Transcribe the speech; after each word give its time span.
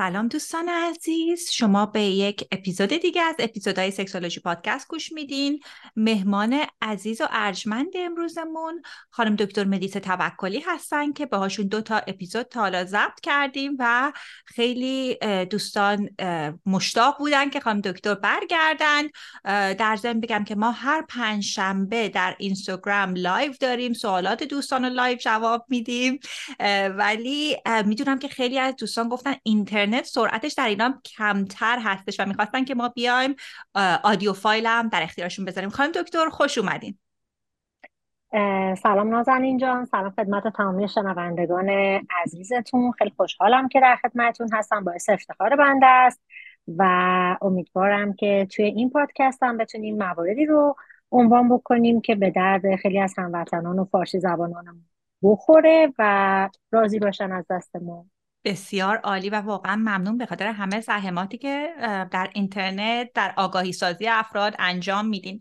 سلام 0.00 0.28
دوستان 0.28 0.68
عزیز. 0.68 1.50
شما 1.50 1.86
به 1.86 2.02
یک 2.02 2.48
اپیزود 2.52 2.88
دیگه 2.88 3.22
از 3.22 3.34
اپیزودهای 3.38 3.90
سکسولوژی 3.90 4.40
پادکست 4.40 4.88
گوش 4.88 5.12
میدین. 5.12 5.60
مهمان 5.96 6.60
عزیز 6.82 7.20
و 7.20 7.26
ارجمند 7.30 7.88
امروزمون 7.94 8.82
خانم 9.10 9.36
دکتر 9.36 9.64
مدیس 9.64 9.92
توکلی 9.92 10.60
هستن 10.66 11.12
که 11.12 11.26
باهاشون 11.26 11.66
دو 11.66 11.80
تا 11.80 11.96
اپیزود 11.96 12.42
تا 12.42 12.60
حالا 12.60 12.84
ضبط 12.84 13.20
کردیم 13.22 13.76
و 13.78 14.12
خیلی 14.46 15.18
دوستان 15.50 16.08
مشتاق 16.66 17.18
بودن 17.18 17.50
که 17.50 17.60
خانم 17.60 17.80
دکتر 17.80 18.14
برگردن. 18.14 19.02
در 19.74 19.96
ضمن 19.96 20.20
بگم 20.20 20.44
که 20.44 20.54
ما 20.54 20.70
هر 20.70 21.02
پنج 21.08 21.44
شنبه 21.44 22.08
در 22.08 22.36
اینستاگرام 22.38 23.14
live 23.16 23.52
داریم. 23.60 23.92
سوالات 23.92 24.42
دوستان 24.42 24.84
رو 24.84 24.90
live 24.90 25.18
جواب 25.18 25.66
میدیم. 25.68 26.20
ولی 26.96 27.56
می‌دونم 27.84 28.18
که 28.18 28.28
خیلی 28.28 28.58
از 28.58 28.76
دوستان 28.76 29.08
گفتن 29.08 29.34
اینترنت 29.42 29.89
اینترنت 29.90 30.04
سرعتش 30.04 30.52
در 30.52 30.68
ایران 30.68 31.00
کمتر 31.16 31.78
هستش 31.84 32.20
و 32.20 32.24
می‌خواستن 32.26 32.64
که 32.64 32.74
ما 32.74 32.88
بیایم 32.88 33.34
آدیو 34.04 34.32
فایل 34.32 34.66
هم 34.66 34.88
در 34.88 35.02
اختیارشون 35.02 35.44
بذاریم. 35.44 35.70
خانم 35.70 35.92
دکتر 35.92 36.28
خوش 36.28 36.58
اومدین. 36.58 36.98
سلام 38.82 39.08
نازنین 39.08 39.58
جان. 39.58 39.84
سلام 39.84 40.10
خدمت 40.10 40.56
تمامی 40.56 40.88
شنوندگان 40.88 41.68
عزیزتون. 42.24 42.92
خیلی 42.92 43.12
خوشحالم 43.16 43.68
که 43.68 43.80
در 43.80 43.96
خدمتتون 44.02 44.48
هستم. 44.52 44.84
باعث 44.84 45.08
افتخار 45.08 45.56
بنده 45.56 45.86
است 45.86 46.20
و 46.76 46.84
امیدوارم 47.42 48.12
که 48.12 48.48
توی 48.50 48.64
این 48.64 48.90
پادکست 48.90 49.42
هم 49.42 49.56
بتونیم 49.56 49.96
مواردی 49.96 50.46
رو 50.46 50.76
عنوان 51.12 51.48
بکنیم 51.48 52.00
که 52.00 52.14
به 52.14 52.30
درد 52.30 52.76
خیلی 52.76 53.00
از 53.00 53.14
هموطنان 53.18 53.78
و 53.78 53.84
فارسی 53.84 54.20
زبانان 54.20 54.84
بخوره 55.22 55.92
و 55.98 56.48
راضی 56.70 56.98
باشن 56.98 57.32
از 57.32 57.44
دستمون. 57.50 58.10
بسیار 58.44 58.96
عالی 58.96 59.30
و 59.30 59.34
واقعا 59.34 59.76
ممنون 59.76 60.18
به 60.18 60.26
خاطر 60.26 60.46
همه 60.46 60.80
زحماتی 60.80 61.38
که 61.38 61.74
در 62.12 62.30
اینترنت 62.34 63.12
در 63.14 63.34
آگاهی 63.36 63.72
سازی 63.72 64.08
افراد 64.08 64.54
انجام 64.58 65.06
میدین. 65.06 65.40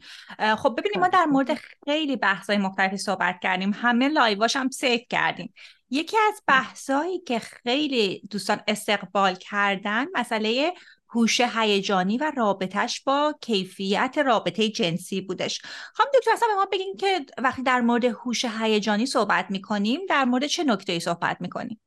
خب 0.58 0.75
ببینیم 0.78 1.00
ما 1.00 1.08
در 1.08 1.25
مورد 1.25 1.53
خیلی 1.86 2.16
بحث‌های 2.16 2.58
مختلفی 2.58 2.97
صحبت 2.97 3.39
کردیم. 3.44 3.72
همه 3.75 4.08
لایواش 4.08 4.55
هم 4.55 4.70
سیف 4.70 5.02
کردیم. 5.09 5.53
یکی 5.89 6.17
از 6.27 6.42
بحثایی 6.47 7.20
که 7.20 7.39
خیلی 7.39 8.22
دوستان 8.31 8.59
استقبال 8.67 9.36
کردن 9.36 10.05
مسئله 10.14 10.73
هوش 11.09 11.42
هیجانی 11.42 12.17
و 12.17 12.31
رابطش 12.38 13.02
با 13.03 13.36
کیفیت 13.42 14.17
رابطه 14.25 14.70
جنسی 14.70 15.22
بودش. 15.22 15.61
خواهم 15.94 16.11
دکتر 16.14 16.31
اصلا 16.31 16.47
به 16.47 16.55
ما 16.55 16.66
بگین 16.72 16.95
که 17.00 17.25
وقتی 17.38 17.64
در 17.64 17.81
مورد 17.81 18.05
هوش 18.05 18.45
هیجانی 18.45 19.05
صحبت 19.05 19.45
می‌کنیم 19.50 20.00
در 20.09 20.25
مورد 20.25 20.45
چه 20.45 20.64
نکته 20.64 21.00
صحبت 21.00 21.38
می‌کنیم؟ 21.39 21.81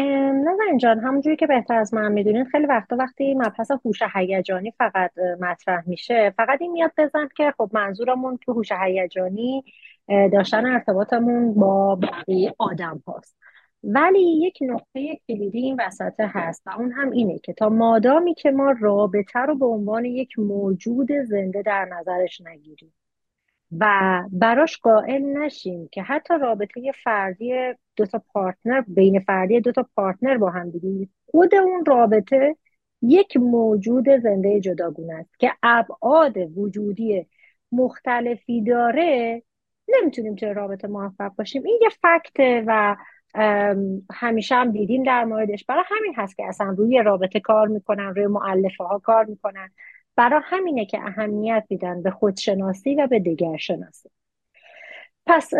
نظرین 0.00 0.78
جان 0.78 0.98
همونجوری 0.98 1.36
که 1.36 1.46
بهتر 1.46 1.74
از 1.74 1.94
من 1.94 2.12
می‌دونین 2.12 2.44
خیلی 2.44 2.66
وقتا 2.66 2.96
وقتی 2.96 3.34
مبحث 3.34 3.70
هوش 3.84 4.02
هیجانی 4.14 4.70
فقط 4.78 5.10
مطرح 5.40 5.88
میشه 5.88 6.34
فقط 6.36 6.62
این 6.62 6.72
میاد 6.72 6.92
بزن 6.98 7.28
که 7.36 7.54
خب 7.58 7.70
منظورمون 7.72 8.36
تو 8.36 8.52
هوش 8.52 8.72
هیجانی 8.72 9.64
داشتن 10.08 10.66
ارتباطمون 10.66 11.54
با 11.54 11.94
بقیه 11.96 12.54
آدم 12.58 13.02
هاست. 13.06 13.36
ولی 13.84 14.20
یک 14.20 14.58
نقطه 14.62 15.20
کلیدی 15.28 15.58
این 15.58 15.80
وسط 15.80 16.20
هست 16.20 16.62
و 16.66 16.70
اون 16.78 16.92
هم 16.92 17.10
اینه 17.10 17.38
که 17.38 17.52
تا 17.52 17.68
مادامی 17.68 18.34
که 18.34 18.50
ما 18.50 18.74
رابطه 18.80 19.38
رو 19.40 19.54
به 19.54 19.66
عنوان 19.66 20.04
یک 20.04 20.38
موجود 20.38 21.08
زنده 21.28 21.62
در 21.62 21.84
نظرش 21.84 22.40
نگیریم. 22.40 22.94
و 23.80 24.22
براش 24.32 24.78
قائل 24.78 25.22
نشیم 25.22 25.88
که 25.92 26.02
حتی 26.02 26.34
رابطه 26.40 26.92
فردی 27.04 27.74
دو 27.96 28.06
تا 28.06 28.22
پارتنر 28.32 28.80
بین 28.86 29.20
فردی 29.20 29.60
دو 29.60 29.72
تا 29.72 29.86
پارتنر 29.96 30.38
با 30.38 30.50
هم 30.50 30.70
دیگه 30.70 31.08
خود 31.30 31.54
اون 31.54 31.84
رابطه 31.84 32.56
یک 33.02 33.36
موجود 33.36 34.08
زنده 34.22 34.60
جداگونه 34.60 35.14
است 35.14 35.38
که 35.38 35.52
ابعاد 35.62 36.36
وجودی 36.58 37.26
مختلفی 37.72 38.62
داره. 38.62 39.42
نمی‌تونیم 39.88 40.36
چه 40.36 40.52
رابطه 40.52 40.88
موفق 40.88 41.34
باشیم. 41.38 41.62
این 41.64 41.78
یه 41.82 41.88
فکته 41.88 42.64
و 42.66 42.96
همیشه 44.14 44.54
هم 44.54 44.70
دیدیم 44.70 45.02
در 45.02 45.24
موردش. 45.24 45.64
برای 45.64 45.84
همین 45.86 46.14
هست 46.16 46.36
که 46.36 46.44
اصلا 46.46 46.66
روی 46.78 47.02
رابطه 47.02 47.40
کار 47.40 47.68
می‌کنن 47.68 48.14
روی 48.14 48.26
معلفه 48.26 48.84
ها 48.84 48.98
کار 48.98 49.24
می‌کنن. 49.24 49.70
برای 50.16 50.40
همینه 50.44 50.86
که 50.86 50.98
اهمیت 51.00 51.64
میدن 51.70 52.02
به 52.02 52.10
خودشناسی 52.10 52.94
و 52.94 53.06
به 53.06 53.20
دگرشناسی 53.20 54.10
پس 55.26 55.50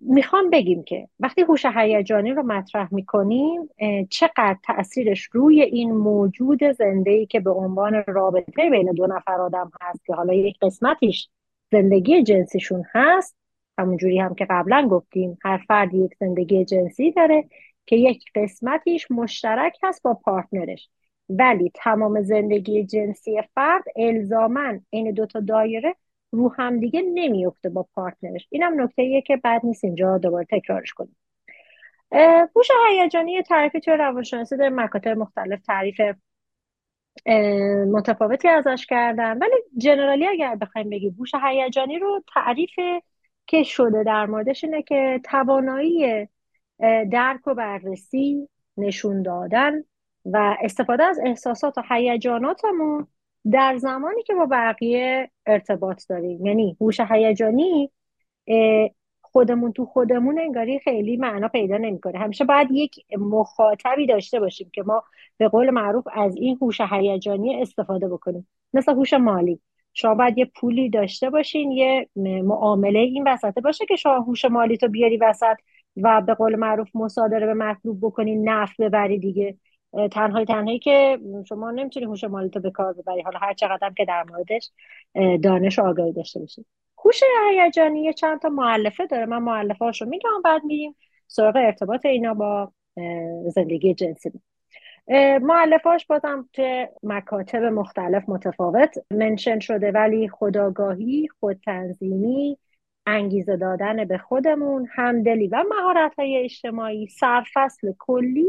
می‌خوام 0.00 0.50
بگیم 0.50 0.84
که 0.84 1.08
وقتی 1.20 1.42
هوش 1.42 1.66
هیجانی 1.66 2.32
رو 2.32 2.42
مطرح 2.42 2.94
می‌کنیم 2.94 3.68
چقدر 4.10 4.56
تاثیرش 4.64 5.28
روی 5.32 5.62
این 5.62 5.92
موجود 5.92 6.72
زنده 6.72 7.10
ای 7.10 7.26
که 7.26 7.40
به 7.40 7.50
عنوان 7.50 8.04
رابطه 8.06 8.70
بین 8.70 8.92
دو 8.92 9.06
نفر 9.06 9.40
آدم 9.40 9.70
هست 9.80 10.04
که 10.04 10.14
حالا 10.14 10.34
یک 10.34 10.58
قسمتیش 10.62 11.28
زندگی 11.72 12.22
جنسیشون 12.22 12.84
هست 12.94 13.36
همونجوری 13.78 14.18
هم 14.18 14.34
که 14.34 14.46
قبلا 14.50 14.88
گفتیم 14.90 15.38
هر 15.44 15.64
فرد 15.68 15.94
یک 15.94 16.14
زندگی 16.20 16.64
جنسی 16.64 17.12
داره 17.12 17.48
که 17.86 17.96
یک 17.96 18.24
قسمتیش 18.34 19.10
مشترک 19.10 19.78
هست 19.82 20.02
با 20.02 20.14
پارتنرش. 20.14 20.88
ولی 21.28 21.72
تمام 21.74 22.22
زندگی 22.22 22.84
جنسی 22.84 23.42
فرد 23.54 23.84
الزامن 23.96 24.84
این 24.90 25.10
دوتا 25.10 25.40
دایره 25.40 25.96
رو 26.32 26.52
هم 26.58 26.80
دیگه 26.80 27.02
نمیفته 27.02 27.68
با 27.68 27.86
پارتنرش. 27.94 28.46
اینم 28.50 28.82
نکته 28.82 29.02
ایه 29.02 29.22
که 29.22 29.36
بعد 29.36 29.66
نیست 29.66 29.84
اینجا 29.84 30.18
دوباره 30.18 30.46
تکرارش 30.50 30.94
کنیم. 30.94 31.16
هوش 32.56 32.68
هیجانی 32.88 33.42
تعریفی 33.42 33.80
توی 33.80 33.94
روانشناسی 33.94 34.56
در 34.56 34.68
مکاتب 34.68 35.18
مختلف 35.18 35.62
تعریف 35.62 36.00
متفاوتی 37.92 38.48
ازش 38.48 38.86
کردن. 38.88 39.38
ولی 39.38 39.54
جنرالی 39.78 40.26
اگر 40.26 40.56
بخوایم 40.56 40.90
بگیم 40.90 41.16
هوش 41.18 41.30
هیجانی 41.42 41.98
رو 41.98 42.24
تعریف 42.34 42.74
که 43.46 43.62
شده 43.62 44.02
در 44.02 44.26
موردش 44.26 44.64
اینه 44.64 44.82
که 44.82 45.20
توانایی 45.24 46.28
درک 47.12 47.46
و 47.46 47.54
بررسی 47.54 48.48
نشون 48.76 49.22
دادن 49.22 49.84
و 50.32 50.56
استفاده 50.62 51.04
از 51.04 51.20
احساسات 51.24 51.78
و 51.78 51.82
هیجاناتمون 51.90 53.06
در 53.52 53.76
زمانی 53.76 54.22
که 54.22 54.34
با 54.34 54.46
بقیه 54.50 55.30
ارتباط 55.46 56.02
داریم. 56.08 56.46
یعنی 56.46 56.76
هوش 56.80 57.00
هیجانی 57.00 57.90
خودمون 59.20 59.72
تو 59.72 59.86
خودمون 59.86 60.38
انگاری 60.38 60.78
خیلی 60.78 61.16
معنا 61.16 61.48
پیدا 61.48 61.76
نمی‌کنه. 61.76 62.18
همیشه 62.18 62.44
باید 62.44 62.68
یک 62.70 62.94
مخاطبی 63.18 64.06
داشته 64.06 64.40
باشیم 64.40 64.70
که 64.72 64.82
ما 64.82 65.04
به 65.38 65.48
قول 65.48 65.70
معروف 65.70 66.04
از 66.12 66.36
این 66.36 66.58
هوش 66.62 66.80
هیجانی 66.80 67.62
استفاده 67.62 68.08
بکنیم. 68.08 68.48
مثل 68.72 68.92
هوش 68.92 69.12
مالی. 69.12 69.60
شما 69.92 70.14
باید 70.14 70.38
یه 70.38 70.44
پولی 70.44 70.90
داشته 70.90 71.30
باشین 71.30 71.72
یه 71.72 72.08
معامله 72.16 72.98
این 72.98 73.28
وسطه 73.28 73.60
باشه 73.60 73.86
که 73.86 73.96
شما 73.96 74.18
هوش 74.18 74.44
مالی 74.44 74.76
تو 74.76 74.88
بیاری 74.88 75.16
وسط 75.16 75.56
و 75.96 76.22
به 76.26 76.34
قول 76.34 76.56
معروف 76.56 76.88
مصادره 76.94 77.46
به 77.46 77.54
مطلوب 77.54 77.98
بکنین 78.02 78.48
نفت 78.48 78.80
ببری 78.80 79.18
دیگه. 79.18 79.56
تنهایی 80.12 80.46
تنهایی 80.46 80.78
که 80.78 81.18
شما 81.48 81.70
نمی‌تونی 81.70 82.06
هوش 82.06 82.24
مالیتو 82.24 82.60
به 82.60 82.70
کار 82.70 82.92
ببری. 82.92 83.22
حالا 83.22 83.38
هر 83.38 83.54
چقدر 83.54 83.90
که 83.96 84.04
در 84.04 84.24
موردش 84.28 84.70
دانش 85.42 85.78
آگاهی 85.78 86.12
داشته 86.12 86.40
باشید 86.40 86.66
هوش 87.04 87.20
هیجانی 87.50 88.12
چند 88.12 88.40
تا 88.40 88.48
معلفه 88.48 89.06
داره. 89.06 89.26
من 89.26 89.38
معلفه 89.38 90.04
میگم 90.06 90.42
بعد 90.44 90.64
میریم 90.64 90.96
سراغ 91.26 91.56
ارتباط 91.56 92.06
اینا 92.06 92.34
با 92.34 92.72
زندگی 93.46 93.94
جنسی. 93.94 94.32
معلفاش 95.42 96.06
بازم 96.06 96.48
تو 96.52 96.86
مکاتب 97.02 97.62
مختلف 97.62 98.28
متفاوت. 98.28 98.94
منشن 99.10 99.58
شده 99.58 99.92
ولی 99.92 100.28
خداگاهی 100.28 101.28
خودتنظیمی 101.40 102.58
انگیزه 103.06 103.56
دادن 103.56 104.04
به 104.04 104.18
خودمون 104.18 104.88
همدلی 104.90 105.48
و 105.48 105.64
مهارت 105.70 106.14
های 106.18 106.36
اجتماعی 106.36 107.06
سرفصل 107.06 107.92
کلی 107.98 108.46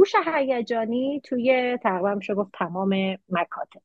هوش 0.00 0.12
هیجانی 0.26 1.22
توی 1.24 1.78
تقریبا 1.82 2.14
میشه 2.16 2.34
گفت 2.34 2.52
تمام 2.54 2.90
مکاتب. 3.30 3.82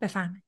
بفرمایید. 0.00 0.44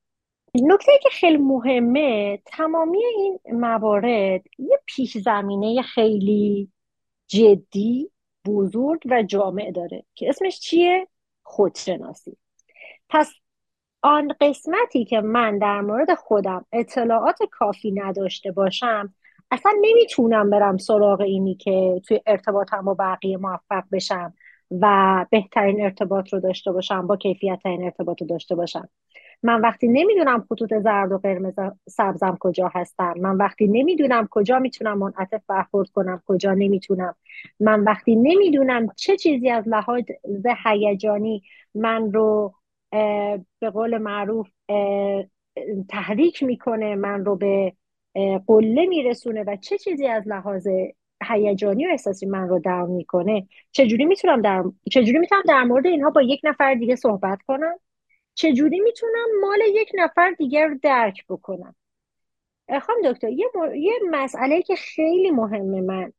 نکته 0.55 0.91
که 1.03 1.09
خیلی 1.11 1.37
مهمه 1.37 2.39
تمامی 2.45 3.05
این 3.05 3.39
موارد 3.51 4.41
یه 4.59 4.79
پیش 4.85 5.17
زمینه 5.17 5.81
خیلی 5.81 6.71
جدی 7.27 8.11
بزرگ 8.45 8.99
و 9.05 9.23
جامع 9.23 9.71
داره 9.71 10.03
که 10.15 10.29
اسمش 10.29 10.59
چیه؟ 10.59 11.07
خودشناسی. 11.43 12.37
پس 13.09 13.33
آن 14.01 14.33
قسمتی 14.41 15.05
که 15.05 15.21
من 15.21 15.57
در 15.57 15.81
مورد 15.81 16.13
خودم 16.13 16.65
اطلاعات 16.71 17.37
کافی 17.51 17.91
نداشته 17.91 18.51
باشم 18.51 19.13
اصلا 19.51 19.71
نمی‌تونم 19.81 20.49
برم 20.49 20.77
سراغ 20.77 21.21
اینی 21.21 21.55
که 21.55 22.01
توی 22.07 22.21
ارتباطم 22.25 22.85
با 22.85 22.93
بقیه 22.93 23.37
موفق 23.37 23.83
بشم 23.91 24.33
و 24.81 25.25
بهترین 25.31 25.81
ارتباط 25.81 26.33
رو 26.33 26.39
داشته 26.39 26.71
باشم 26.71 27.07
با 27.07 27.17
کیفیت 27.17 27.59
این 27.65 27.83
ارتباط 27.83 28.21
رو 28.21 28.27
داشته 28.27 28.55
باشم. 28.55 28.89
من 29.43 29.61
وقتی 29.61 29.87
نمی‌دونم 29.87 30.45
خطوط 30.49 30.73
زرد 30.73 31.11
و 31.11 31.17
قرمز 31.17 31.53
سبزم 31.89 32.37
کجا 32.39 32.71
هستن 32.73 33.19
من 33.19 33.37
وقتی 33.37 33.67
نمی‌دونم 33.67 34.27
کجا 34.31 34.59
می‌تونم 34.59 34.97
منعطف 34.97 35.41
برخورد 35.47 35.89
کنم 35.89 36.21
کجا 36.25 36.53
نمی‌تونم. 36.53 37.15
من 37.59 37.83
وقتی 37.83 38.15
نمی‌دونم 38.15 38.87
چه 38.95 39.17
چیزی 39.17 39.49
از 39.49 39.67
لحاظ 39.67 40.03
هیجانی 40.65 41.43
من 41.75 42.11
رو 42.11 42.53
به 43.59 43.69
قول 43.73 43.97
معروف 43.97 44.49
تحریک 45.89 46.43
می‌کنه 46.43 46.95
من 46.95 47.25
رو 47.25 47.35
به 47.35 47.73
قله 48.47 48.85
میرسونه 48.85 49.43
و 49.43 49.55
چه 49.55 49.77
چیزی 49.77 50.07
از 50.07 50.27
لحاظ 50.27 50.67
هیجانی 51.27 51.87
و 51.87 51.89
احساسی 51.89 52.25
من 52.25 52.47
رو 52.49 52.59
درک 52.59 52.83
می‌کنه. 52.83 53.47
چجوری 53.71 54.05
می‌تونم 54.05 54.41
در 54.41 54.63
چجوری 54.91 55.17
می‌تونم 55.17 55.41
در 55.47 55.63
مورد 55.63 55.85
اینها 55.85 56.09
با 56.09 56.21
یک 56.21 56.41
نفر 56.43 56.73
دیگه 56.73 56.95
صحبت 56.95 57.41
کنم؟ 57.47 57.79
چجوری 58.33 58.79
می‌تونم 58.79 59.27
مال 59.41 59.59
یک 59.67 59.91
نفر 59.93 60.31
دیگر 60.31 60.67
رو 60.67 60.77
درک 60.81 61.25
بکنم؟ 61.29 61.75
خانم 62.81 63.11
دکتر 63.11 63.29
یه, 63.29 63.47
یه 63.75 63.93
مسئله 64.11 64.61
که 64.61 64.75
خیلی 64.75 65.31
مهمه 65.31 65.81
من 65.81 66.13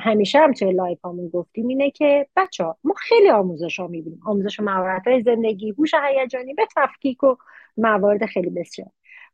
همیشه 0.00 0.38
هم 0.38 0.52
توی 0.52 0.72
live 0.72 1.04
هامون 1.04 1.28
گفتیم 1.28 1.68
اینه 1.68 1.90
که 1.90 2.28
بچه 2.36 2.58
ها 2.58 2.64
ما 2.84 2.94
خیلی 2.96 3.30
آموزش 3.30 3.80
ها 3.80 3.86
می‌بینیم. 3.86 4.20
آموزش 4.26 4.60
مهارت 4.60 5.06
های 5.06 5.22
زندگی 5.22 5.70
هوش 5.70 5.94
هیجانی 5.94 6.54
به 6.54 6.66
تفکیک 6.76 7.22
و 7.24 7.36
موارد 7.76 8.26
خیلی 8.26 8.50
بسیار. 8.50 8.88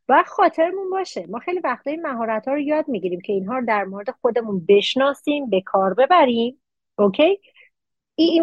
باید 0.07 0.25
خاطرمون 0.25 0.89
باشه. 0.89 1.25
ما 1.29 1.39
خیلی 1.39 1.59
وقتا 1.59 1.91
این 1.91 2.01
مهارت 2.01 2.47
ها 2.47 2.53
رو 2.53 2.59
یاد 2.59 2.87
می‌گیریم 2.87 3.21
که 3.21 3.33
اینها 3.33 3.57
رو 3.57 3.65
در 3.65 3.83
مورد 3.83 4.09
خودمون 4.21 4.65
بشناسیم 4.69 5.49
به 5.49 5.61
کار 5.61 5.93
ببریم. 5.93 6.61
اوکی؟ 6.97 7.39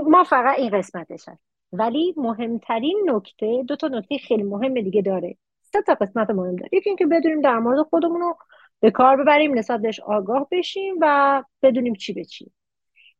ما 0.06 0.24
فقط 0.24 0.58
این 0.58 0.70
قسمتش 0.70 1.28
هست. 1.28 1.45
ولی 1.72 2.14
مهمترین 2.16 3.10
نکته 3.10 3.64
دو 3.68 3.76
تا 3.76 3.88
نکته 3.88 4.18
خیلی 4.18 4.42
مهم 4.42 4.74
دیگه 4.74 5.02
داره. 5.02 5.36
سه 5.62 5.82
تا 5.82 5.94
قسمت 5.94 6.30
مهم 6.30 6.56
داره. 6.56 6.70
یکی 6.72 6.90
اینکه 6.90 7.06
بدونیم 7.06 7.40
در 7.40 7.58
مورد 7.58 7.82
خودمون 7.82 8.20
رو 8.20 8.36
به 8.80 8.90
کار 8.90 9.16
ببریم 9.16 9.58
نسبت 9.58 9.80
بهش 9.80 10.00
آگاه 10.00 10.48
بشیم 10.50 10.94
و 11.00 11.42
بدونیم 11.62 11.94
چی 11.94 12.12
به 12.12 12.24
چی. 12.24 12.52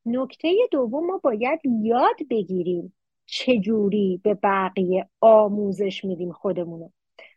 نکته 0.06 0.48
دوم 0.70 1.06
ما 1.06 1.20
باید 1.25 1.60
یاد 1.82 2.16
بگیریم 2.31 2.93
چجوری 3.26 4.20
به 4.25 4.34
بقیه 4.34 5.08
آموزش 5.20 6.04
میدیم 6.04 6.32
خودمونو 6.32 6.88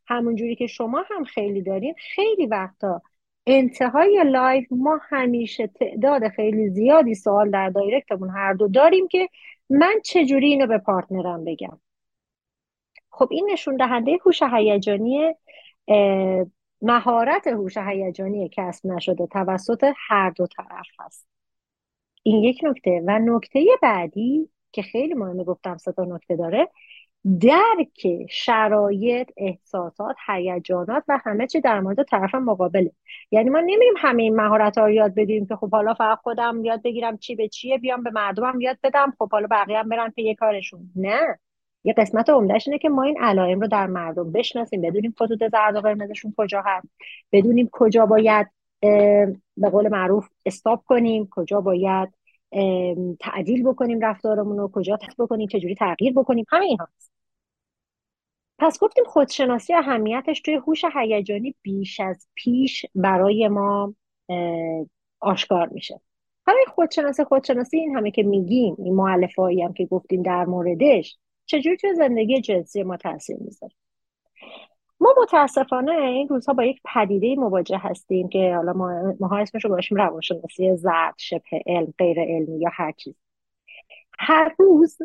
همونجوری 0.07 0.55
که 0.55 0.67
شما 0.67 1.03
هم 1.09 1.23
خیلی 1.23 1.61
دارین 1.61 1.95
خیلی 2.15 2.45
وقتا 2.45 3.01
انتهای 3.47 4.23
live 4.25 4.67
ما 4.71 4.99
همیشه 5.09 5.67
تعداد 5.67 6.27
خیلی 6.27 6.69
زیادی 6.69 7.15
سوال 7.15 7.51
در 7.51 7.69
direct 7.69 8.09
مون 8.09 8.29
هر 8.29 8.53
دو 8.53 8.67
داریم 8.67 9.07
که 9.07 9.29
من 9.69 9.95
چجوری 10.05 10.47
اینو 10.47 10.67
به 10.67 10.77
partner 10.77 11.35
م 11.35 11.43
بگم؟ 11.45 11.79
خب 13.09 13.27
این 13.31 13.49
نشون 13.51 13.75
دهنده 13.75 14.17
هوش 14.25 14.43
هیجانی 14.43 15.35
مهارت 16.81 17.47
هوش 17.47 17.77
هیجانی 17.77 18.49
کسب 18.49 18.87
نشده 18.87 19.27
توسط 19.27 19.93
هر 20.07 20.29
دو 20.29 20.47
طرف 20.47 20.87
هست. 20.99 21.27
این 22.23 22.43
یک 22.43 22.61
نکته. 22.63 23.03
و 23.07 23.19
نکته 23.19 23.65
بعدی 23.81 24.49
که 24.71 24.81
خیلی 24.81 25.13
مهمه 25.13 25.43
گفتم 25.43 25.77
سه 25.77 25.93
نکته 25.97 26.35
داره 26.35 26.69
درک 27.39 28.27
شرایط 28.29 29.29
احساسات 29.37 30.15
هیجانات 30.27 31.03
و 31.07 31.19
همه 31.25 31.47
چی 31.47 31.61
در 31.61 31.79
مورد 31.79 32.03
طرف 32.03 32.35
مقابله. 32.35 32.91
یعنی 33.31 33.49
ما 33.49 33.59
نمیریم 33.59 33.93
همه 33.97 34.23
این 34.23 34.35
مهارت 34.35 34.77
ها 34.77 34.85
رو 34.85 34.91
یاد 34.91 35.15
بدیم 35.15 35.45
که 35.45 35.55
خب 35.55 35.71
حالا 35.71 35.93
فقط 35.93 36.17
خودم 36.17 36.65
یاد 36.65 36.81
بگیرم 36.83 37.17
چی 37.17 37.35
به 37.35 37.47
چیه 37.47 37.77
بیام 37.77 38.03
به 38.03 38.11
مردمم 38.11 38.61
یاد 38.61 38.77
بدم 38.83 39.13
خب 39.19 39.31
حالا 39.31 39.47
بقیه 39.51 39.79
هم 39.79 39.89
برن 39.89 40.09
پی 40.09 40.35
کارشون. 40.35 40.91
نه. 40.95 41.39
یه 41.83 41.93
قسمت 41.93 42.29
عمدهش 42.29 42.67
اینه 42.67 42.79
که 42.79 42.89
ما 42.89 43.03
این 43.03 43.17
علائم 43.21 43.59
رو 43.59 43.67
در 43.67 43.87
مردم 43.87 44.31
بشناسیم 44.31 44.81
بدونیم 44.81 45.13
خطوط 45.17 45.51
زرد 45.51 45.75
و 45.75 45.81
قرمزشون 45.81 46.33
کجا 46.37 46.63
هست 46.65 46.87
بدونیم 47.31 47.69
کجا 47.71 48.05
باید 48.05 48.47
به 49.57 49.69
قول 49.71 49.89
معروف 49.89 50.29
استاپ 50.45 50.83
کنیم 50.85 51.27
کجا 51.31 51.61
باید 51.61 52.09
تعدیل 53.19 53.63
بکنیم 53.63 53.99
رفتارمون 53.99 54.57
رو 54.57 54.71
کجا 54.73 54.97
تحت 54.97 55.15
بکنیم 55.17 55.47
چجوری 55.47 55.75
تغییر 55.75 56.13
بکنیم 56.13 56.45
همه 56.49 56.65
این 56.65 56.77
هست. 56.81 57.11
پس 58.59 58.79
گفتیم 58.79 59.03
خودشناسی 59.03 59.73
اهمیتش 59.73 60.41
توی 60.41 60.53
هوش 60.53 60.85
هیجانی 60.95 61.55
بیش 61.61 61.99
از 61.99 62.27
پیش 62.35 62.85
برای 62.95 63.47
ما 63.47 63.93
آشکار 65.19 65.67
میشه 65.67 66.01
حالا 66.45 66.59
خودشناسی 66.67 67.23
خودشناسی 67.23 67.77
این 67.77 67.95
همه 67.95 68.11
که 68.11 68.23
میگیم 68.23 68.75
این 68.79 68.95
معلفه 68.95 69.41
هم 69.65 69.73
که 69.73 69.85
گفتیم 69.85 70.21
در 70.21 70.45
موردش 70.45 71.17
چجوری 71.45 71.77
توی 71.77 71.95
زندگی 71.95 72.41
جنسی 72.41 72.83
ما 72.83 72.97
تاثیر 72.97 73.37
می‌ذاره 73.39 73.73
ما 74.99 75.15
متاسفانه 75.21 75.91
این 75.91 76.27
روزها 76.27 76.53
با 76.53 76.63
یک 76.63 76.81
پدیده 76.95 77.35
مواجه 77.35 77.77
هستیم 77.77 78.29
که 78.29 78.55
حالا 78.55 78.73
ما 78.73 79.15
ما 79.19 79.37
اسمش 79.37 79.65
رو 79.65 79.69
باشیم 79.69 79.97
روانشناسی 79.97 80.75
زرد 80.75 81.13
شبه 81.17 81.63
علم 81.65 81.93
غیر 81.97 82.19
علمی 82.21 82.59
یا 82.59 82.69
هر 82.73 82.91
چیز. 82.91 83.15
هر 84.19 84.55
روز 84.59 84.97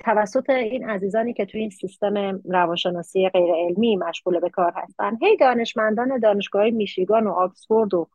توسط 0.00 0.50
این 0.50 0.90
عزیزانی 0.90 1.32
که 1.32 1.46
توی 1.46 1.60
این 1.60 1.70
سیستم 1.70 2.40
روانشناسی 2.44 3.28
غیر 3.28 3.54
علمی 3.54 3.96
مشغول 3.96 4.40
به 4.40 4.50
کار 4.50 4.72
هستن 4.76 5.18
هی 5.22 5.36
دانشمندان 5.36 6.18
دانشگاه 6.18 6.70
میشیگان 6.70 7.26
و 7.26 7.30
آکسفورد 7.30 7.94
و 7.94 8.08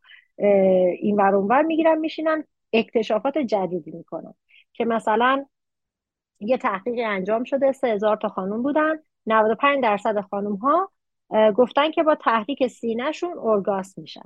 این 0.99 1.15
ور 1.15 1.35
اونور 1.35 1.61
می‌گیرن 1.61 1.97
میشینن 1.97 2.43
اکتشافات 2.73 3.37
جدیدی 3.37 3.91
می‌کنن 3.91 4.33
که 4.73 4.85
مثلا 4.85 5.45
یه 6.39 6.57
تحقیقی 6.57 7.03
انجام 7.03 7.43
شده 7.43 7.71
سه 7.71 7.87
هزار 7.87 8.17
تا 8.17 8.27
خانوم 8.27 8.63
بودن 8.63 8.99
95 9.25 9.83
درصد 9.83 10.21
خانوم 10.21 10.55
ها 10.55 10.91
گفتن 11.55 11.91
که 11.91 12.03
با 12.03 12.15
تحریک 12.15 12.67
سینهشون 12.67 13.37
ارگاس 13.39 13.97
میشن. 13.97 14.25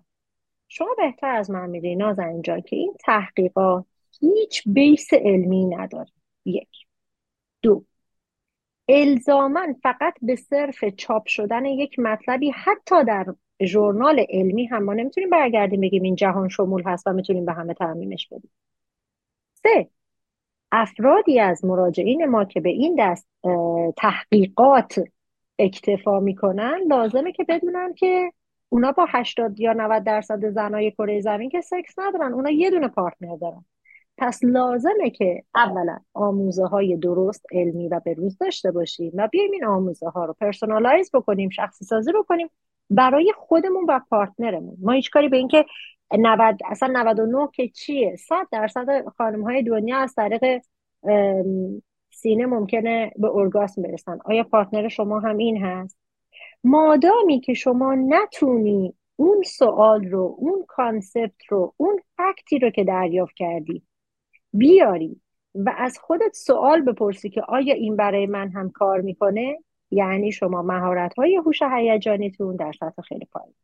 شما 0.67 0.95
بهتر 0.97 1.35
از 1.35 1.51
من 1.51 1.69
می‌دونی 1.69 1.95
نازن 1.95 2.27
اینجا 2.27 2.59
که 2.59 2.75
این 2.75 2.93
تحقیقات 2.99 3.85
هیچ 4.19 4.63
بیس 4.65 5.13
علمی 5.13 5.65
نداره. 5.65 6.11
یک. 6.45 6.69
دو. 7.61 7.85
الزامن 8.89 9.75
فقط 9.83 10.13
به 10.21 10.35
صرف 10.35 10.85
چاپ 10.85 11.27
شدن 11.27 11.65
یک 11.65 11.99
مطلبی 11.99 12.49
حتی 12.49 13.03
در 13.03 13.25
ژورنال 13.63 14.25
علمی 14.29 14.65
هم 14.65 14.83
ما 14.83 14.93
نمی‌تونیم 14.93 15.29
برگردیم 15.29 15.81
بگیم 15.81 16.03
این 16.03 16.15
جهان 16.15 16.49
شمول 16.49 16.83
هست 16.85 17.07
و 17.07 17.13
می‌تونیم 17.13 17.45
به 17.45 17.53
همه 17.53 17.73
تعمیمش 17.73 18.27
بدیم. 18.27 18.51
سه. 19.53 19.89
افرادی 20.71 21.39
از 21.39 21.65
مراجعین 21.65 22.25
ما 22.25 22.45
که 22.45 22.61
به 22.61 22.69
این 22.69 22.95
دست 22.99 23.27
تحقیقات 23.97 24.99
اکتفا 25.59 26.19
می‌کنن 26.19 26.79
لازمه 26.87 27.31
که 27.31 27.43
بدونن 27.43 27.93
که 27.93 28.31
اونا 28.69 28.91
با 28.91 29.05
80 29.09 29.59
یا 29.59 29.73
90 29.73 30.03
درصد 30.03 30.49
زنای 30.49 30.91
کره 30.91 31.21
زمین 31.21 31.49
که 31.49 31.61
سکس 31.61 31.99
ندارن 31.99 32.33
اونا 32.33 32.49
یه 32.49 32.69
دونه 32.69 32.87
پارتنر 32.87 33.35
دارن. 33.35 33.65
پس 34.17 34.39
لازمه 34.43 35.09
که 35.09 35.43
اولا 35.55 35.99
آموزه 36.13 36.65
های 36.65 36.97
درست 36.97 37.45
علمی 37.51 37.87
و 37.87 38.01
بروز 38.05 38.37
داشته 38.37 38.71
باشیم 38.71 39.11
و 39.15 39.27
بیایم 39.31 39.51
این 39.51 39.65
آموزه 39.65 40.09
ها 40.09 40.25
رو 40.25 40.33
personalize 40.33 41.11
بکنیم 41.13 41.49
شخصی 41.49 41.85
سازی 41.85 42.11
بکنیم 42.11 42.49
برای 42.89 43.33
خودمون 43.37 43.85
و 43.89 43.99
partner 44.09 44.53
مون. 44.53 44.77
ما 44.81 44.91
هیچ 44.91 45.11
کاری 45.11 45.29
به 45.29 45.37
اینکه 45.37 45.65
90 46.19 46.57
اصلا 46.65 46.91
99 46.93 47.49
که 47.53 47.69
چیه؟ 47.69 48.15
100 48.15 48.47
درصد 48.51 49.07
خانم 49.17 49.43
های 49.43 49.63
دنیا 49.63 49.97
از 49.97 50.15
طریق 50.15 50.61
سینه 52.15 52.45
ممکنه 52.45 53.11
به 53.15 53.27
ارگاسم 53.35 53.81
برسن. 53.81 54.19
آیا 54.25 54.43
partner 54.43 54.87
شما 54.87 55.19
هم 55.19 55.37
این 55.37 55.63
هست؟ 55.63 55.97
مادامی 56.63 57.39
که 57.39 57.53
شما 57.53 57.95
نتونی 57.95 58.93
اون 59.15 59.43
سوال 59.43 60.05
رو 60.05 60.35
اون 60.39 60.65
concept 60.67 61.45
رو 61.49 61.73
اون 61.77 61.99
fact 62.17 62.51
ی 62.51 62.59
رو 62.59 62.69
که 62.69 62.83
دریافت 62.83 63.35
کردی 63.35 63.83
بیاری 64.53 65.21
و 65.55 65.73
از 65.77 65.99
خودت 65.99 66.33
سوال 66.33 66.81
بپرسی 66.81 67.29
که 67.29 67.41
آیا 67.41 67.73
این 67.73 67.95
برای 67.95 68.25
من 68.25 68.49
هم 68.49 68.69
کار 68.69 69.01
می‌کنه؟ 69.01 69.57
یعنی 69.91 70.31
شما 70.31 70.61
مهارت 70.61 71.13
های 71.13 71.35
هوش 71.35 71.61
هیجانیتون 71.61 72.55
در 72.55 72.71
سطح 72.71 73.01
خیلی 73.01 73.25
پایین. 73.25 73.55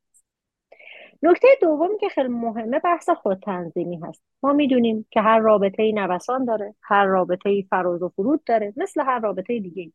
نکته 1.23 1.47
دومی 1.61 1.97
که 1.97 2.09
خیلی 2.09 2.27
مهمه 2.27 2.79
بحث 2.79 3.09
خودتنظیمی 3.09 3.99
هست. 4.03 4.21
ما 4.43 4.53
می‌دونیم 4.53 5.05
که 5.11 5.21
هر 5.21 5.39
رابطه 5.39 5.83
ای 5.83 5.93
نوسان 5.93 6.45
داره 6.45 6.75
هر 6.81 7.05
رابطه 7.05 7.49
ای 7.49 7.63
فراز 7.69 8.01
و 8.03 8.09
فرود 8.09 8.43
داره 8.43 8.73
مثل 8.77 9.01
هر 9.01 9.19
رابطه 9.19 9.59
دیگه 9.59 9.91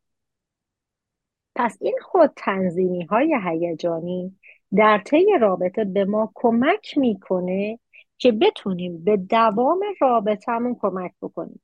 پس 1.55 1.77
این 1.81 1.97
خود 2.01 2.31
تنظیمی 2.35 3.03
های 3.05 3.39
هیجانی 3.45 4.39
در 4.75 5.01
طی 5.05 5.25
رابطه 5.41 5.83
به 5.85 6.05
ما 6.05 6.31
کمک 6.35 6.97
می‌کنه 6.97 7.79
که 8.17 8.31
بتونیم 8.31 9.03
به 9.03 9.17
دوام 9.17 9.79
رابطهمون 10.01 10.75
کمک 10.81 11.11
بکنیم 11.21 11.61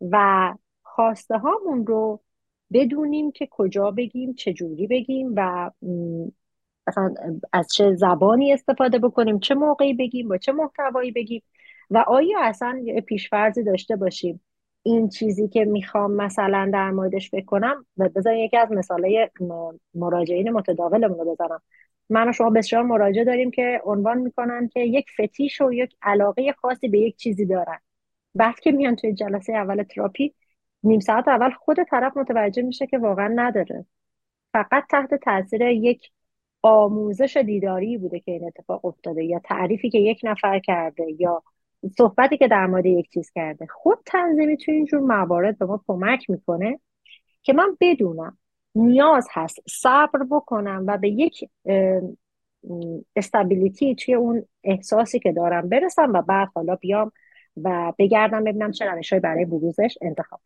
و 0.00 0.54
خواسته 0.82 1.38
هامون 1.38 1.86
رو 1.86 2.20
بدونیم 2.72 3.32
که 3.32 3.48
کجا 3.50 3.90
بگیم 3.90 4.34
چجوری 4.34 4.86
بگیم 4.86 5.32
و 5.36 5.70
مثلا 6.86 7.14
از 7.52 7.72
چه 7.72 7.94
زبانی 7.94 8.52
استفاده 8.52 8.98
بکنیم 8.98 9.38
چه 9.38 9.54
موقعی 9.54 9.94
بگیم 9.94 10.28
با 10.28 10.38
چه 10.38 10.52
محتوایی 10.52 11.10
بگیم. 11.10 11.42
و 11.90 12.04
آیا 12.06 12.38
اصلا 12.42 12.84
پیشفرزی 13.06 13.64
داشته 13.64 13.96
باشیم؟ 13.96 14.40
این 14.82 15.08
چیزی 15.08 15.48
که 15.48 15.64
می‌خوام 15.64 16.12
مثلا 16.12 16.70
در 16.72 16.90
موردش 16.90 17.30
بکنم 17.30 17.86
و 17.96 18.08
بذار 18.08 18.34
یکی 18.34 18.56
از 18.56 18.72
مثالای 18.72 19.30
مراجعین 19.94 20.50
متداولمون 20.50 21.18
رو 21.18 21.32
بزنم. 21.32 21.62
من 22.10 22.28
و 22.28 22.32
شما 22.32 22.50
بسیار 22.50 22.82
مراجعه 22.82 23.24
داریم 23.24 23.50
که 23.50 23.80
عنوان 23.84 24.18
می‌کنن 24.18 24.68
که 24.68 24.80
یک 24.80 25.06
فتیش 25.20 25.60
و 25.60 25.72
یک 25.72 25.96
علاقه 26.02 26.52
خاصی 26.52 26.88
به 26.88 26.98
یک 26.98 27.16
چیزی 27.16 27.46
دارن. 27.46 27.78
بعد 28.34 28.60
که 28.60 28.72
میان 28.72 28.96
توی 28.96 29.14
جلسه 29.14 29.52
اول 29.52 29.82
تراپی 29.82 30.34
نیم 30.82 31.00
ساعت 31.00 31.28
اول 31.28 31.50
خود 31.50 31.82
طرف 31.82 32.16
متوجه 32.16 32.62
میشه 32.62 32.86
که 32.86 32.98
واقعا 32.98 33.28
نداره. 33.28 33.86
فقط 34.52 34.84
تحت 34.90 35.14
تاثیر 35.14 35.62
یک 35.62 36.10
آموزش 36.62 37.36
دیداری 37.36 37.98
بوده 37.98 38.20
که 38.20 38.32
این 38.32 38.44
اتفاق 38.46 38.84
افتاده 38.84 39.24
یا 39.24 39.38
تعریفی 39.38 39.90
که 39.90 39.98
یک 39.98 40.20
نفر 40.24 40.58
کرده 40.58 41.06
یا 41.18 41.42
صحبتی 41.98 42.36
که 42.36 42.48
در 42.48 42.66
مورد 42.66 42.86
یک 42.86 43.10
چیز 43.10 43.30
کرده. 43.30 43.66
خود 43.66 43.98
تنظیمی 44.06 44.56
توی 44.56 44.74
اینجور 44.74 45.00
موارد 45.00 45.58
به 45.58 45.66
ما 45.66 45.84
کمک 45.86 46.30
می‌کنه 46.30 46.80
که 47.42 47.52
من 47.52 47.76
بدونم 47.80 48.38
نیاز 48.74 49.28
هست 49.32 49.60
صبر 49.68 50.18
بکنم 50.30 50.84
و 50.86 50.98
به 50.98 51.08
یک 51.08 51.44
استابیلیتی 53.16 53.94
توی 53.94 54.14
اون 54.14 54.44
احساسی 54.64 55.18
که 55.18 55.32
دارم 55.32 55.68
برسم 55.68 56.12
و 56.12 56.22
بعد 56.22 56.48
حالا 56.54 56.76
بیام 56.76 57.12
و 57.62 57.92
بگردم 57.98 58.44
ببینم 58.44 58.72
چه 58.72 58.84
روشهایی 58.84 59.20
برای 59.20 59.44
بروزش 59.44 59.98
انتخاب 60.02 60.40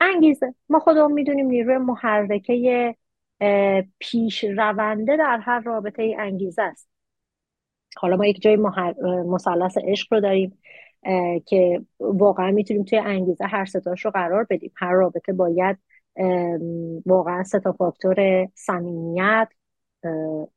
انگیزه. 0.00 0.54
ما 0.68 0.78
خودمون 0.78 1.12
می‌دونیم 1.12 1.46
نیروی 1.46 1.78
محرکه 1.78 2.94
پیش 3.98 4.44
رونده 4.44 5.16
در 5.16 5.38
هر 5.42 5.60
رابطه 5.60 6.02
ای 6.02 6.14
انگیزه 6.14 6.62
است. 6.62 6.88
حالا 7.96 8.16
ما 8.16 8.26
یک 8.26 8.42
جای 8.42 8.56
مثلث 9.26 9.78
عشق 9.78 10.14
رو 10.14 10.20
داریم 10.20 10.58
که 11.46 11.82
واقعا 12.00 12.50
می‌تونیم 12.50 12.84
توی 12.84 12.98
انگیزه 12.98 13.44
هر 13.44 13.64
ستاش 13.64 14.04
رو 14.04 14.10
قرار 14.10 14.46
بدیم. 14.50 14.72
هر 14.76 14.92
رابطه 14.92 15.32
باید 15.32 15.78
واقعا 17.06 17.42
سه 17.42 17.60
تا 17.60 17.72
فاکتور 17.72 18.48
صمیمیت 18.54 19.48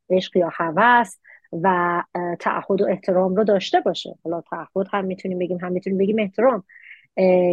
عشق 0.09 0.37
یا 0.37 0.49
هوس 0.53 1.17
و 1.51 2.03
تعهد 2.39 2.81
و 2.81 2.85
احترام 2.89 3.35
رو 3.35 3.43
داشته 3.43 3.79
باشه. 3.79 4.15
حالا 4.23 4.41
تعهد 4.41 4.87
هم 4.91 5.05
می‌تونیم 5.05 5.39
بگیم 5.39 5.57
هم 5.57 5.71
می‌تونیم 5.71 5.99
بگیم 5.99 6.19
احترام 6.19 6.63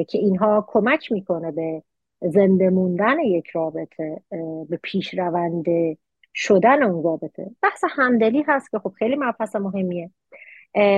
که 0.08 0.18
اینها 0.18 0.64
کمک 0.68 1.12
می‌کنه 1.12 1.52
به 1.52 1.82
زنده 2.20 2.70
موندن 2.70 3.18
یک 3.18 3.46
رابطه 3.48 4.20
به 4.68 4.78
پیش 4.82 5.14
رونده 5.14 5.96
شدن 6.34 6.82
اون 6.82 7.04
رابطه. 7.04 7.50
بحث 7.62 7.84
همدلی 7.90 8.44
هست 8.48 8.70
که 8.70 8.78
خب 8.78 8.92
خیلی 8.98 9.16
مبحث 9.16 9.56
مهمیه. 9.56 10.10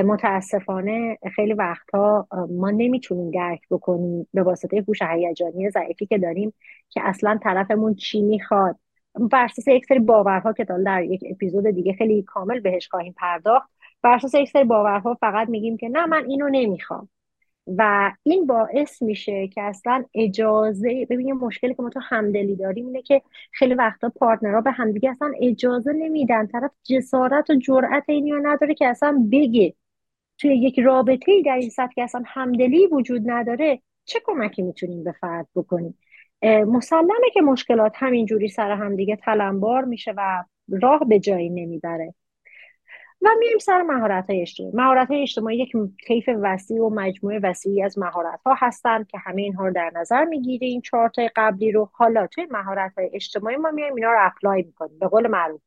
متاسفانه 0.04 1.18
خیلی 1.34 1.52
وقتها 1.52 2.28
ما 2.50 2.70
نمی‌تونیم 2.70 3.30
درک 3.30 3.60
بکنیم 3.70 4.28
به 4.34 4.42
واسطه 4.42 4.84
هوش 4.88 5.02
هیجانی 5.02 5.70
ضعیفی 5.70 6.06
که 6.06 6.18
داریم 6.18 6.54
که 6.90 7.00
اصلا 7.04 7.38
طرفمون 7.42 7.94
چی 7.94 8.22
می‌خواد. 8.22 8.76
بر 9.30 9.44
اساس 9.44 9.68
یک 9.68 9.86
سری 9.86 9.98
باورها 9.98 10.52
که 10.52 10.64
در 10.64 11.02
یک 11.02 11.24
اپیزود 11.30 11.66
دیگه 11.66 11.92
خیلی 11.92 12.22
کامل 12.22 12.60
بهش 12.60 12.88
خواهیم 12.88 13.14
پرداخت. 13.16 13.70
بر 14.02 14.14
اساس 14.14 14.34
یک 14.34 14.48
سری 14.48 14.64
باورها 14.64 15.14
فقط 15.14 15.48
میگیم 15.48 15.76
که 15.76 15.88
نه 15.88 16.06
من 16.06 16.24
اینو 16.28 16.48
نمی‌خوام. 16.48 17.08
و 17.76 18.12
این 18.22 18.46
باعث 18.46 19.02
میشه 19.02 19.48
که 19.48 19.62
اصلا 19.62 20.04
اجازه 20.14 21.06
ببینیم 21.10 21.36
مشکلی 21.36 21.74
که 21.74 21.82
ما 21.82 21.90
تو 21.90 22.00
همدلی 22.02 22.56
داریم 22.56 22.86
اینه 22.86 23.02
که 23.02 23.22
خیلی 23.52 23.74
وقتا 23.74 24.08
پارتنرها 24.08 24.60
به 24.60 24.70
همدیگه 24.70 25.10
اصلا 25.10 25.32
اجازه 25.40 25.92
نمیدن. 25.92 26.46
طرف 26.46 26.70
جسارت 26.84 27.50
و 27.50 27.54
جرأت 27.54 28.04
اینی 28.08 28.32
نداره 28.32 28.74
که 28.74 28.86
اصلا 28.86 29.28
بگه. 29.32 29.74
توی 30.38 30.56
یک 30.56 30.80
رابطه 30.80 31.42
در 31.46 31.56
این 31.56 31.70
سطح 31.70 31.92
که 31.94 32.02
اصلا 32.02 32.22
همدلی 32.26 32.86
وجود 32.86 33.30
نداره 33.30 33.82
چه 34.04 34.20
کمکی 34.24 34.62
می‌تونیم 34.62 35.04
به 35.04 35.12
فرد 35.12 35.48
بکنیم؟ 35.54 35.98
مسلمه 36.44 37.30
که 37.34 37.40
مشکلات 37.40 37.92
همینجوری 37.94 38.48
سر 38.48 38.70
همدیگه 38.70 39.16
تلمبار 39.16 39.84
میشه 39.84 40.14
و 40.16 40.44
راه 40.82 41.00
به 41.08 41.18
جایی 41.18 41.50
نمی‌بره. 41.50 42.14
و 43.22 43.28
میریم 43.38 43.58
سر 43.58 43.82
مهارت 43.82 44.30
های 44.30 44.42
اجتماعی. 44.42 44.72
مهارت 44.74 45.08
های 45.08 45.22
اجتماعی 45.22 45.58
یک 45.58 45.72
طیف 46.06 46.28
وسیع 46.42 46.82
و 46.82 46.90
مجموعه 46.90 47.38
وسیعی 47.42 47.82
از 47.82 47.98
مهارت 47.98 48.40
ها 48.46 48.54
هستند 48.58 49.06
که 49.06 49.18
همه 49.18 49.42
اینها 49.42 49.66
رو 49.66 49.72
در 49.72 49.90
نظر 49.94 50.24
می‌گیریم. 50.24 50.80
چهار 50.80 51.10
قبلی 51.36 51.72
رو 51.72 51.90
حالا 51.92 52.26
توی 52.26 52.46
مهارت 52.50 52.92
های 52.98 53.10
اجتماعی 53.12 53.56
ما 53.56 53.70
میایم 53.70 53.94
اینا 53.94 54.12
رو 54.12 54.18
اپلای 54.20 54.62
می‌کنیم. 54.62 54.98
به 54.98 55.08
قول 55.08 55.26
معروف 55.26 55.60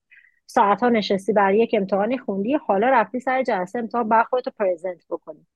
ساعت 0.45 0.83
ها 0.83 0.89
نشستی 0.89 1.33
برای 1.33 1.57
یک 1.57 1.71
امتحانی 1.73 2.17
خوندی 2.17 2.53
حالا 2.53 2.89
رفتی 2.89 3.19
سر 3.19 3.43
جلسه 3.43 3.79
امتحان 3.79 4.09
باید 4.09 4.25
خودتو 4.25 4.51
پرزنت 4.59 5.05
بکنی. 5.09 5.47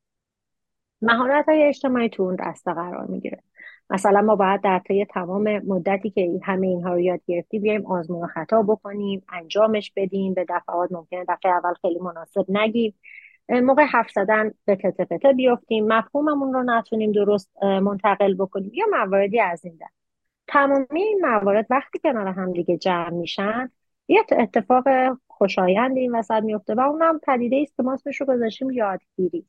مهارت 1.02 1.50
های 1.50 1.64
اجتماعی 1.64 2.10
تو 2.10 2.24
اون 2.24 2.36
دسته 2.36 2.74
قرار 2.74 3.06
می‌گیره. 3.06 3.44
مثلا 3.90 4.22
ما 4.22 4.36
باید 4.36 4.62
در 4.62 4.80
طی 4.80 5.06
تمام 5.06 5.60
مدتی 5.60 6.10
که 6.10 6.40
همه 6.44 6.68
اینها 6.68 6.94
رو 6.94 7.00
یاد 7.00 7.22
گرفتی 7.28 7.60
بیایم 7.60 7.86
آزمون 7.86 8.24
و 8.24 8.28
خطا 8.28 8.62
بکنیم 8.62 9.24
انجامش 9.34 9.92
بدیم 9.96 10.34
به 10.34 10.46
دفعات 10.50 10.92
ممکنه 10.92 11.26
دفعه 11.30 11.52
اول 11.52 11.74
خیلی 11.82 12.00
مناسب 12.00 12.46
نگیم. 12.50 12.94
موقع 13.50 13.84
حرف 13.84 14.12
زدن 14.12 14.52
به 14.66 14.76
تته 14.76 15.06
پته 15.06 15.34
بیفتیم 15.34 15.88
مفهوممون 15.88 16.54
رو 16.54 16.64
نتونیم 16.64 17.12
درست 17.12 17.64
منتقل 17.64 18.34
بکنیم 18.34 18.72
یا 18.74 18.86
مواردی 18.92 19.40
از 19.40 19.66
این 19.66 19.78
دست 19.82 19.94
تمامی 20.48 21.04
این 21.04 21.20
موارد 21.22 21.68
وقتی 21.70 22.00
کنار 22.00 22.28
هم 22.28 22.54
دیگه 22.54 22.78
جمع 22.78 23.10
میشن 23.10 23.72
یه 24.08 24.24
اتفاق 24.32 24.84
خوشایند 25.28 25.98
این 25.98 26.16
وسط 26.16 26.44
میفته 26.44 26.76
و 26.76 26.80
اونم 26.80 27.20
پدیده 27.20 27.60
است 27.62 27.78
که 27.78 27.84
ما 27.84 27.94
اسمش 27.94 28.22
رو 28.22 28.28
گذاشتیم 28.28 28.72
یادگیری. 28.72 29.46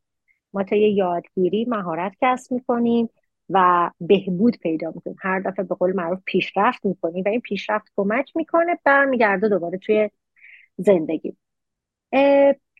ما 0.52 0.62
طی 0.62 0.78
یادگیری 0.78 1.64
مهارت 1.69 2.12
کسب 2.21 2.52
می‌کنیم. 2.52 3.09
و 3.50 3.91
بهبود 4.00 4.59
پیدا 4.59 4.93
می‌کنیم. 4.95 5.17
هر 5.21 5.41
دفعه 5.41 5.65
به 5.65 5.75
قول 5.75 5.97
معروف 5.97 6.21
پیشرفت 6.25 6.85
می‌کنیم 6.87 7.23
و 7.26 7.29
این 7.29 7.41
پیشرفت 7.41 7.93
کمک 7.97 8.37
می‌کنه 8.37 8.79
برمیگرده 8.85 9.49
دوباره 9.49 9.79
توی 9.79 10.11
زندگی. 10.76 11.37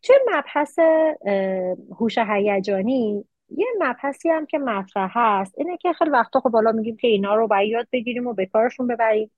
توی 0.03 0.17
مبحث 0.35 0.79
هوش 2.01 2.19
هیجانی 2.19 3.25
یه 3.49 3.67
مبحثی 3.79 4.29
هم 4.29 4.47
که 4.47 4.59
مطرح 4.59 5.11
هست 5.15 5.55
اینه 5.59 5.77
که 5.77 5.93
خیلی 5.93 6.11
وقتا 6.11 6.41
خب 6.41 6.51
بالا 6.51 6.73
میگیم 6.73 6.97
که 6.97 7.09
اینا 7.09 7.35
رو 7.35 7.49
باید 7.49 7.71
یاد 7.71 7.89
بگیریم 7.93 8.27
و 8.27 8.35
به 8.35 8.47
کارشون 8.47 8.87
ببریم. 8.87 9.31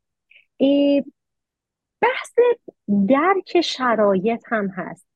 بحث 2.01 2.35
درک 3.09 3.61
شرایط 3.61 4.43
هم 4.47 4.69
هست. 4.69 5.08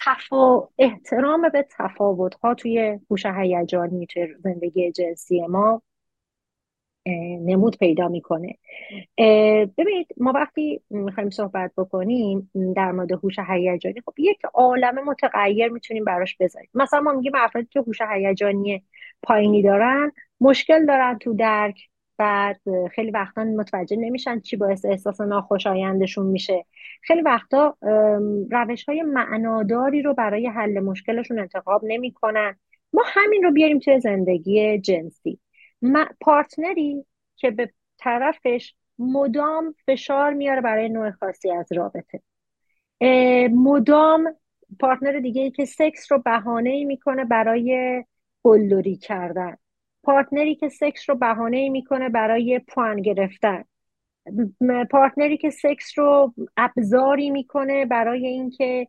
تفا... 0.00 0.68
احترام 0.78 1.48
به 1.48 1.66
تفاوت 1.78 2.34
ها 2.34 2.54
توی 2.54 2.98
هوش 3.10 3.26
هیجانی 3.26 4.06
توی 4.06 4.28
زندگی 4.44 4.92
جنسی 4.92 5.46
ما 5.46 5.82
نمود 7.40 7.76
پیدا 7.78 8.08
می‌کنه. 8.08 8.58
ببینید 9.78 10.06
ما 10.16 10.32
وقتی 10.32 10.80
می‌خوایم 10.90 11.30
صحبت 11.30 11.72
بکنیم 11.76 12.50
در 12.76 12.92
مورد 12.92 13.12
هوش 13.12 13.38
هیجانی 13.38 14.00
خب 14.06 14.14
یک 14.18 14.38
عالم 14.54 15.04
متغیر 15.04 15.68
می‌تونیم 15.68 16.04
براش 16.04 16.36
بذاریم. 16.36 16.70
مثلا 16.74 17.00
ما 17.00 17.12
میگیم 17.12 17.32
افرادی 17.34 17.68
که 17.70 17.80
هوش 17.80 18.00
هیجانی 18.00 18.84
پایینی 19.22 19.62
دارن 19.62 20.12
مشکل 20.40 20.86
دارن 20.86 21.18
تو 21.18 21.34
درک 21.34 21.88
بعد 22.18 22.60
خیلی 22.92 23.10
وقتا 23.10 23.44
متوجه 23.44 23.96
نمیشن 23.96 24.40
چی 24.40 24.56
باعث 24.56 24.84
احساس 24.84 25.20
ناخوشایندشون 25.20 26.26
میشه. 26.26 26.64
خیلی 27.02 27.22
وقتا 27.22 27.76
روش 28.50 28.84
های 28.84 29.02
معناداری 29.02 30.02
رو 30.02 30.14
برای 30.14 30.46
حل 30.46 30.80
مشکلشون 30.80 31.38
انتخاب 31.38 31.80
نمی‌کنن. 31.84 32.56
ما 32.92 33.02
همین 33.06 33.42
رو 33.42 33.52
بیاریم 33.52 33.78
توی 33.78 34.00
زندگی 34.00 34.78
جنسی. 34.78 35.38
پارتنری 36.20 37.04
که 37.36 37.50
به 37.50 37.70
طرفش 37.98 38.74
مدام 38.98 39.74
فشار 39.86 40.32
میاره 40.32 40.60
برای 40.60 40.88
نوع 40.88 41.10
خاصی 41.10 41.50
از 41.50 41.68
رابطه. 41.72 42.20
مدام 43.50 44.34
پارتنر 44.80 45.18
دیگه 45.20 45.42
ای 45.42 45.50
که 45.50 45.64
سکس 45.64 46.12
رو 46.12 46.18
بهانه 46.18 46.70
ای 46.70 46.84
می‌کنه 46.84 47.24
برای 47.24 48.04
قلدری 48.42 48.96
کردن. 48.96 49.56
partner 50.06 50.48
ی 50.48 50.54
که 50.54 50.68
سکس 50.68 51.10
رو 51.10 51.16
بهانه 51.16 51.68
می‌کنه 51.68 52.08
برای 52.08 52.58
پوان 52.68 53.02
گرفتن. 53.02 53.64
partner 54.90 55.30
ی 55.30 55.36
که 55.36 55.50
سکس 55.50 55.98
رو 55.98 56.34
ابزاری 56.56 57.30
می‌کنه 57.30 57.86
برای 57.86 58.26
اینکه 58.26 58.88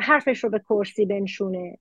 حرفش 0.00 0.44
رو 0.44 0.50
به 0.50 0.58
کرسی 0.58 1.06
بنشونه. 1.06 1.78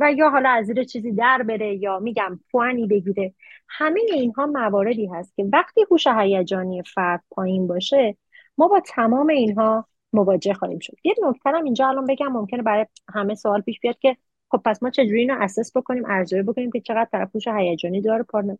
و 0.00 0.12
یا 0.12 0.30
حالا 0.30 0.48
از 0.48 0.66
زیر 0.66 0.84
چیزی 0.84 1.12
در 1.12 1.42
بره 1.42 1.74
یا 1.74 1.98
میگم 1.98 2.40
پوانی 2.52 2.86
بگیره. 2.86 3.34
همه 3.68 4.00
اینها 4.12 4.46
مواردی 4.46 5.06
هست 5.06 5.36
که 5.36 5.44
وقتی 5.52 5.84
هوش 5.90 6.06
هیجانی 6.06 6.82
فرد 6.82 7.22
پایین 7.30 7.66
باشه 7.66 8.16
ما 8.58 8.68
با 8.68 8.80
تمام 8.80 9.28
اینها 9.28 9.86
مواجه 10.12 10.54
خواهیم 10.54 10.78
شد. 10.78 10.96
یه 11.04 11.14
نکته 11.22 11.54
اینجا 11.54 11.88
الان 11.88 12.06
بگم 12.06 12.32
ممکنه 12.32 12.62
برای 12.62 12.86
همه 13.14 13.34
سوال 13.34 13.60
پیش 13.60 13.80
بیاد 13.80 13.98
که 13.98 14.16
خب 14.50 14.60
پس 14.64 14.82
ما 14.82 14.90
چجوری 14.90 15.20
اینو 15.20 15.36
assess 15.40 15.76
بکنیم؟ 15.76 16.04
ارزیابی 16.06 16.52
بکنیم 16.52 16.70
که 16.70 16.80
چقدر 16.80 17.08
طرف 17.12 17.30
هوش 17.34 17.48
هیجانی 17.48 18.00
داره 18.00 18.22
partner 18.22 18.56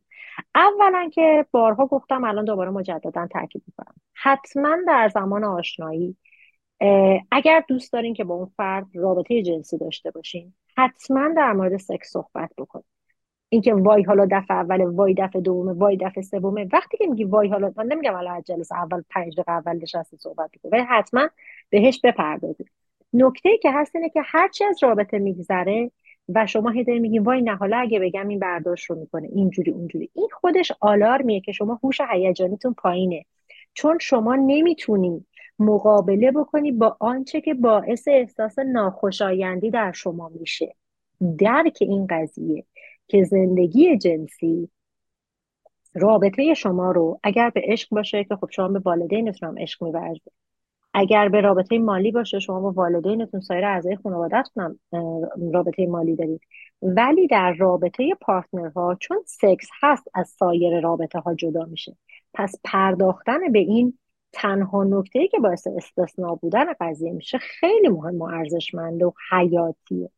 اولا 0.54 1.10
که 1.12 1.46
بارها 1.50 1.86
گفتم 1.86 2.24
الان 2.24 2.44
دوباره 2.44 2.70
مجددا 2.70 3.26
تاکید 3.26 3.62
می‌کنم. 3.66 3.94
حتما 4.14 4.76
در 4.86 5.08
زمان 5.08 5.44
آشنایی 5.44 6.16
اگر 7.30 7.64
دوست 7.68 7.92
دارین 7.92 8.14
که 8.14 8.24
با 8.24 8.34
اون 8.34 8.50
فرد 8.56 8.86
رابطه 8.94 9.42
جنسی 9.42 9.78
داشته 9.78 10.10
باشین 10.10 10.54
حتما 10.76 11.28
در 11.36 11.52
مورد 11.52 11.76
سکس 11.76 12.10
صحبت 12.12 12.50
بکنید 12.58 12.84
اینکه 13.48 13.74
وای 13.74 14.02
حالا 14.02 14.28
دفعه 14.30 14.56
اول 14.56 14.80
وای 14.80 15.14
دفعه 15.14 15.42
دومه 15.42 15.72
وای 15.72 15.96
دفعه 15.96 16.22
سومه. 16.22 16.68
وقتی 16.72 16.96
که 16.96 17.06
میگی 17.06 17.24
وای 17.24 17.48
حالا 17.48 17.72
من 17.76 17.86
نمیگم 17.86 18.14
الان 18.14 18.42
جلسه 18.42 18.74
اول 18.76 19.02
پنج 19.10 19.34
دقیقه 19.34 19.52
اول 19.52 19.76
نشستی 19.76 20.16
صحبت 20.16 20.50
بکنید 20.50 20.72
ولی 20.72 20.82
حتما 20.82 21.28
بهش 21.70 22.00
بپردازید 22.04 22.70
نکته 23.12 23.58
که 23.62 23.70
هست 23.72 23.96
اینه 23.96 24.08
که 24.08 24.20
هرچی 24.24 24.64
از 24.64 24.82
رابطه 24.82 25.18
میگذره 25.18 25.90
و 26.28 26.46
شما 26.46 26.70
هی 26.70 26.98
میگین 26.98 27.22
وای 27.22 27.42
نه 27.42 27.56
حالا 27.56 27.76
اگه 27.76 28.00
بگم 28.00 28.28
این 28.28 28.38
برداشت 28.38 28.90
رو 28.90 28.96
می‌کنه 28.96 29.28
اینجوری 29.32 29.70
اونجوری. 29.70 30.10
این 30.14 30.28
خودش 30.32 30.72
آلارمیه 30.80 31.40
که 31.40 31.52
شما 31.52 31.80
هوش 31.84 32.00
هیجانیتون 32.00 32.74
پایینه. 32.74 33.24
چون 33.74 33.98
شما 33.98 34.36
نمی‌تونی 34.36 35.26
مقابله 35.58 36.30
بکنی 36.30 36.72
با 36.72 36.96
آنچه 37.00 37.40
که 37.40 37.54
باعث 37.54 38.08
احساس 38.08 38.58
ناخوشایندی 38.58 39.70
در 39.70 39.92
شما 39.92 40.28
میشه. 40.28 40.74
درک 41.38 41.78
این 41.80 42.06
قضیه 42.10 42.64
که 43.08 43.24
زندگی 43.24 43.98
جنسی 43.98 44.68
رابطه 45.94 46.54
شما 46.54 46.90
رو 46.90 47.20
اگر 47.22 47.50
به 47.50 47.62
عشق 47.64 47.88
باشه 47.90 48.24
که 48.24 48.36
خب 48.36 48.48
شما 48.50 48.68
به 48.68 48.78
والدینتون 48.78 49.48
هم 49.48 49.58
عشق 49.58 49.82
میورزه. 49.82 50.30
اگر 50.94 51.28
به 51.28 51.40
رابطه 51.40 51.78
مالی 51.78 52.12
باشه 52.12 52.38
شما 52.38 52.60
با 52.60 52.70
والدینتون 52.72 53.40
سایر 53.40 53.64
اعضای 53.64 53.96
خانوادهتون 53.96 54.78
هم 54.92 55.50
رابطه 55.52 55.86
مالی 55.86 56.16
دارید 56.16 56.40
ولی 56.82 57.26
در 57.26 57.52
رابطه 57.52 58.14
پارتنرها 58.20 58.96
چون 59.00 59.18
سکس 59.26 59.68
هست 59.82 60.04
از 60.14 60.28
سایر 60.28 60.80
رابطه 60.80 61.18
ها 61.18 61.34
جدا 61.34 61.64
میشه. 61.64 61.96
پس 62.34 62.54
پرداختن 62.64 63.52
به 63.52 63.58
این 63.58 63.98
تنها 64.32 64.84
نکته 64.84 65.28
که 65.28 65.38
باعث 65.38 65.66
استثنا 65.66 66.34
بودن 66.34 66.66
قضیه 66.80 67.12
میشه 67.12 67.38
خیلی 67.38 67.88
مهم 67.88 68.18
و 68.18 68.24
ارزشمند 68.24 69.02
و 69.02 69.14
حیاتیه. 69.30 70.10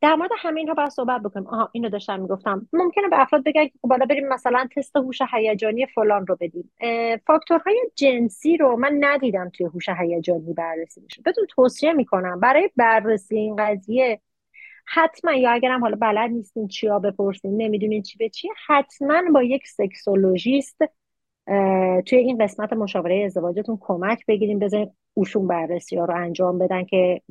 در 0.00 0.14
مورد 0.18 0.30
همین 0.38 0.68
ها 0.68 0.74
باید 0.74 0.88
صحبت 0.88 1.22
بکنیم. 1.22 1.46
آها 1.46 1.68
اینو 1.72 1.88
داشتم 1.88 2.20
می‌گفتم. 2.20 2.68
ممکنه 2.72 3.08
به 3.08 3.20
افراد 3.20 3.44
بگن 3.44 3.66
که 3.66 3.72
خب 3.82 4.06
بریم 4.06 4.28
مثلا 4.28 4.68
تست 4.76 4.96
هوش 4.96 5.18
هیجانی 5.32 5.86
فلان 5.86 6.26
رو 6.26 6.36
بدیم. 6.40 6.70
فاکتورهای 7.26 7.90
جنسی 7.94 8.56
رو 8.56 8.76
من 8.76 8.96
ندیدم 9.00 9.50
توی 9.54 9.66
هوش 9.66 9.88
هیجانی 9.88 10.52
بررسی 10.52 11.00
میشه 11.00 11.22
بدون 11.24 11.46
توصیه 11.46 11.92
می‌کنم. 11.92 12.40
برای 12.40 12.70
بررسی 12.76 13.36
این 13.36 13.56
قضیه 13.56 14.20
حتما 14.86 15.32
یا 15.32 15.50
اگرم 15.50 15.80
حالا 15.80 15.96
بلد 15.96 16.30
نیستین 16.30 16.68
چیا 16.68 16.98
بپرسین 16.98 17.56
نمی‌دونین 17.56 18.02
چی 18.02 18.18
به 18.18 18.28
چی 18.28 18.48
حتما 18.66 19.22
با 19.34 19.42
یک 19.42 19.68
سکسولوژیست 19.68 20.78
توی 22.06 22.18
این 22.18 22.38
قسمت 22.38 22.72
مشاوره 22.72 23.24
ازدواجتون 23.24 23.78
کمک 23.80 24.26
بگیریم 24.26 24.58
بزنین 24.58 24.90
اوشون 25.14 25.46
بررسی 25.46 25.96
ها 25.96 26.04
رو 26.04 26.14
انجام 26.14 26.58
بدن 26.58 26.84
که 26.84 27.22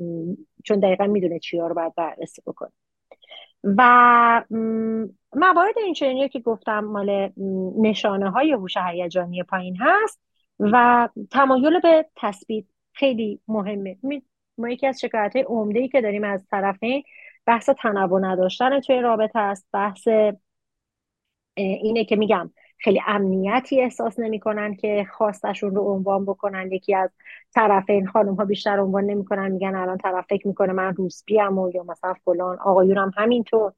چون 0.64 0.80
دقیقا 0.80 1.08
می‌دونه 1.08 1.40
چیا 1.40 1.68
رو 1.68 1.76
باید 1.76 1.96
بررسی 1.96 2.42
بکنه. 2.48 2.72
و 3.64 4.44
موارد 5.36 5.76
این 5.78 6.28
که 6.28 6.40
گفتم 6.40 6.80
مال 6.80 7.30
نشانه 7.82 8.30
های 8.30 8.52
هوش 8.52 8.78
هیجانی 8.78 9.44
پایین 9.44 9.78
هست 9.80 10.20
و 10.60 11.10
تمایل 11.32 11.80
به 11.80 12.06
تثبیت 12.16 12.66
خیلی 12.94 13.40
مهمه. 13.48 13.98
ما 14.58 14.70
یکی 14.70 14.88
از 14.88 15.00
شکایت 15.00 15.36
های 15.36 15.46
عمده 15.48 15.80
ای 15.80 15.88
که 15.88 16.02
داریم 16.02 16.24
از 16.24 16.48
طرفین 16.52 17.04
بحث 17.46 17.70
تنوع 17.70 18.22
نداشتن 18.22 18.80
توی 18.80 19.02
رابطه 19.02 19.40
است. 19.40 19.68
بحث 19.74 20.08
اینه 21.56 22.06
که 22.06 22.16
میگم 22.16 22.52
خیلی 22.78 23.02
امنیتی 23.08 23.82
احساس 23.82 24.20
نمی‌کنن 24.20 24.76
که 24.76 25.08
خواستشون 25.12 25.76
رو 25.76 25.82
عنوان 25.82 26.26
بکنن. 26.26 26.72
یکی 26.72 26.96
از 26.96 27.10
طرفین 27.56 28.08
خانم 28.08 28.34
ها 28.36 28.46
بیشتر 28.46 28.80
عنوان 28.80 29.06
نمی‌کنن 29.06 29.52
میگن 29.52 29.76
الان 29.76 29.98
طرف 29.98 30.26
فکر 30.30 30.48
می‌کنه 30.48 30.74
من 30.74 30.96
روسپیم 30.96 31.58
و 31.58 31.72
یا 31.76 31.84
مثلا 31.84 32.14
فلان 32.14 32.60
آقایون 32.60 32.98
هم 32.98 33.12
همینطور. 33.18 33.74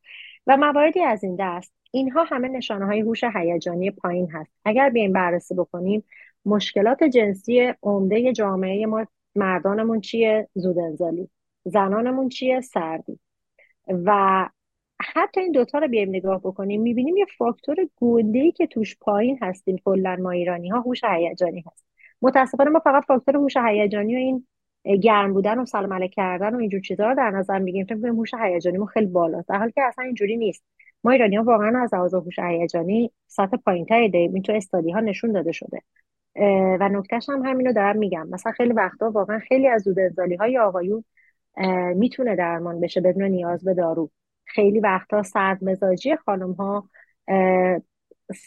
و 0.48 0.58
مواردی 0.58 1.02
از 1.02 1.24
این 1.24 1.36
دست 1.40 1.74
اینها 1.92 2.24
همه 2.24 2.48
نشانه 2.48 2.86
های 2.86 3.00
هوش 3.00 3.24
هیجانی 3.24 3.92
پایین 3.92 4.32
هست. 4.32 4.52
اگر 4.66 4.90
بیایم 4.90 5.14
بررسی 5.14 5.56
بکنیم 5.56 6.04
مشکلات 6.46 7.04
جنسی 7.04 7.74
عمده 7.84 8.34
جامعه 8.34 8.86
ما 8.86 9.06
مردانمون 9.36 10.02
چیه؟ 10.02 10.48
زودنزالی 10.54 11.30
زنانمون 11.64 12.30
چیه؟ 12.30 12.62
سردی. 12.62 13.20
و 13.88 14.50
حتی 15.02 15.42
این 15.42 15.52
دوتا 15.52 15.80
رو 15.80 15.88
بیایم 15.88 16.10
نگاه 16.10 16.40
بکنیم 16.40 16.82
می‌بینیم 16.82 17.18
یه 17.18 17.26
فاکتور 17.38 17.76
گنده 17.96 18.52
که 18.52 18.68
توش 18.68 18.98
پایین 19.02 19.40
هستیم 19.42 19.78
کلا 19.86 20.16
ما 20.16 20.32
ایرانی 20.32 20.70
ها 20.70 20.80
هوش 20.80 21.04
هیجانی 21.04 21.64
هست. 21.68 21.86
متاسفانه 22.22 22.70
ما 22.70 22.80
فقط 22.80 23.06
فاکتور 23.06 23.36
هوش 23.36 23.58
هیجانی 23.58 24.16
و 24.16 24.18
این 24.18 24.48
گرم 25.00 25.34
بودن 25.34 25.60
و 25.60 25.66
سلام 25.66 26.08
کردن 26.08 26.56
و 26.56 26.58
اینجور 26.58 26.82
چیزها 26.82 27.10
رو 27.10 27.16
در 27.16 27.30
نظر 27.30 27.60
می‌گیریم. 27.60 27.86
فکر 27.86 28.00
کنیم 28.02 28.16
هوش 28.16 28.34
ما 28.80 28.86
خیلی 28.86 29.06
بالاست. 29.06 29.50
در 29.50 29.58
حالی 29.58 29.72
که 29.72 29.82
اصلا 29.82 30.06
اینجوری 30.06 30.38
نیست. 30.38 30.64
ما 31.04 31.12
ایرانی 31.12 31.36
ها 31.36 31.44
واقعا 31.44 31.84
از 31.84 31.94
لحاظ 31.94 32.14
هوش 32.14 32.40
هیجانی 32.40 33.12
سطح 33.28 33.58
پایینتری 33.58 34.10
داریم 34.10 34.34
این 34.34 34.44
تو 34.44 34.54
استادی 34.54 34.92
ها 34.92 35.00
نشون 35.00 35.32
داده 35.32 35.52
شده. 35.52 35.82
و 36.80 36.90
نکتهش 36.92 37.30
هم 37.30 37.46
همینو 37.46 37.74
دارم 37.74 37.98
میگم. 37.98 38.28
مثلا 38.30 38.52
خیلی 38.52 38.74
وقتا 38.74 39.12
واقعا 39.12 39.40
خیلی 39.40 39.68
از 39.68 39.82
زود 39.82 39.98
های 40.40 40.58
آقایون 40.58 41.04
می‌تونه 41.96 42.36
درمان 42.36 42.80
بشه 42.80 43.02
بدون 43.02 43.24
نیاز 43.24 43.64
به 43.64 43.74
دارو. 43.74 44.10
خیلی 44.50 44.80
وقتا 44.80 45.24
سرد 45.24 45.64
مزاجی 45.64 46.16
خانم 46.16 46.52
ها 46.52 46.90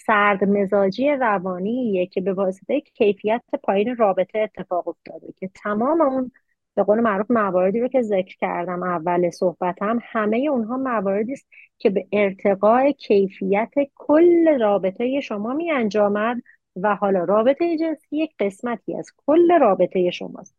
سرد 0.06 0.44
مزاجی 0.44 1.10
روانیه 1.10 2.06
که 2.06 2.20
به 2.20 2.32
واسطه 2.32 2.80
کیفیت 2.80 3.42
پایین 3.62 3.96
رابطه 3.96 4.38
اتفاق 4.38 4.88
افتاده 4.88 5.32
که 5.38 5.50
تمام 5.54 6.00
اون 6.00 6.32
به 6.74 6.82
قول 6.82 7.00
معروف 7.00 7.30
مواردی 7.30 7.80
رو 7.80 7.88
که 7.88 8.02
ذکر 8.02 8.36
کردم 8.36 8.82
اول 8.82 9.30
صحبتم 9.30 9.98
همه 10.02 10.36
اونها 10.50 10.76
مواردی 10.76 11.32
است 11.32 11.48
که 11.78 11.90
به 11.90 12.06
ارتقاء 12.12 12.90
کیفیت 12.90 13.72
کل 13.94 14.58
رابطه 14.60 15.20
شما 15.20 15.54
می 15.54 15.70
انجامد 15.70 16.42
و 16.76 16.94
حالا 16.94 17.24
رابطه 17.24 17.76
جنسی 17.78 18.16
یک 18.16 18.34
قسمتی 18.38 18.96
از 18.96 19.06
کل 19.26 19.58
رابطه 19.60 20.10
شماست. 20.10 20.56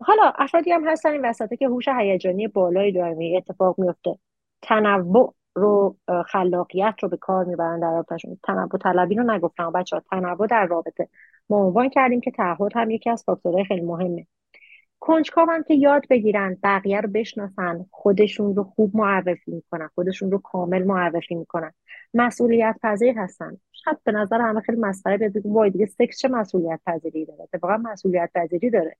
حالا 0.00 0.32
افرادی 0.38 0.72
هم 0.72 0.88
هستن 0.88 1.12
این 1.12 1.24
وسطه 1.24 1.56
که 1.56 1.66
هوش 1.68 1.88
هیجانی 1.88 2.48
بالایی 2.48 2.92
دارن 2.92 3.18
اتفاق 3.36 3.78
میفته. 3.78 4.18
تنوع 4.62 5.34
رو 5.54 5.96
خلاقیت 6.26 6.94
رو 7.02 7.08
به 7.08 7.16
کار 7.16 7.44
می‌برن 7.44 7.80
در 7.80 7.90
رابطهشون. 7.90 8.38
تنوع 8.44 8.78
طلبی 8.82 9.14
رو 9.14 9.22
نگفتم 9.22 9.72
بچه 9.72 9.96
ها 9.96 10.02
تنوع 10.10 10.46
در 10.46 10.66
رابطه. 10.66 11.08
ما 11.50 11.56
عنوان 11.56 11.88
کردیم 11.88 12.20
که 12.20 12.30
تعهد 12.30 12.72
هم 12.74 12.90
یکی 12.90 13.10
از 13.10 13.24
فاکتورهای 13.24 13.64
خیلی 13.64 13.80
مهمه. 13.80 14.26
کنجکاو 15.00 15.50
هم 15.50 15.62
که 15.62 15.74
یاد 15.74 16.02
بگیرن 16.10 16.56
بقیه 16.62 17.00
رو 17.00 17.08
بشناسن 17.08 17.86
خودشون 17.90 18.54
رو 18.54 18.64
خوب 18.64 18.96
معرفی 18.96 19.50
می‌کنن 19.52 19.90
خودشون 19.94 20.30
رو 20.30 20.38
کامل 20.38 20.84
معرفی 20.84 21.34
می‌کنن. 21.34 21.72
مسئولیت 22.14 22.76
پذیر 22.82 23.18
هستن. 23.18 23.56
شاید 23.72 23.98
به 24.04 24.12
نظر 24.12 24.40
همه 24.40 24.60
خیلی 24.60 24.78
مسخره 24.78 25.18
بیاد 25.18 25.32
وای 25.44 25.70
دیگه 25.70 25.86
سکس 25.86 26.18
چه 26.18 26.28
مسئولیت 26.28 26.80
پذیری 26.86 27.24
داره؟ 27.24 27.42
اتفاقا 27.42 27.76
مسئولیت 27.76 28.30
پذیری 28.34 28.70
داره. 28.70 28.96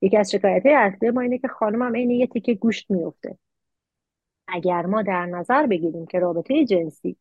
یکی 0.00 0.16
از 0.16 0.30
شکایت 0.30 0.62
اصلی 0.66 1.10
ما 1.10 1.20
اینه 1.20 1.38
که 1.38 1.48
خانم 1.48 1.82
هم 1.82 1.94
یه 1.94 2.26
تیکه 2.26 2.54
گوشت 2.54 2.90
میفته 2.90 3.38
اگر 4.48 4.86
ما 4.86 5.02
در 5.02 5.26
نظر 5.26 5.66
بگیریم 5.66 6.06
که 6.06 6.18
رابطه 6.18 6.64
جنسی 6.64 7.16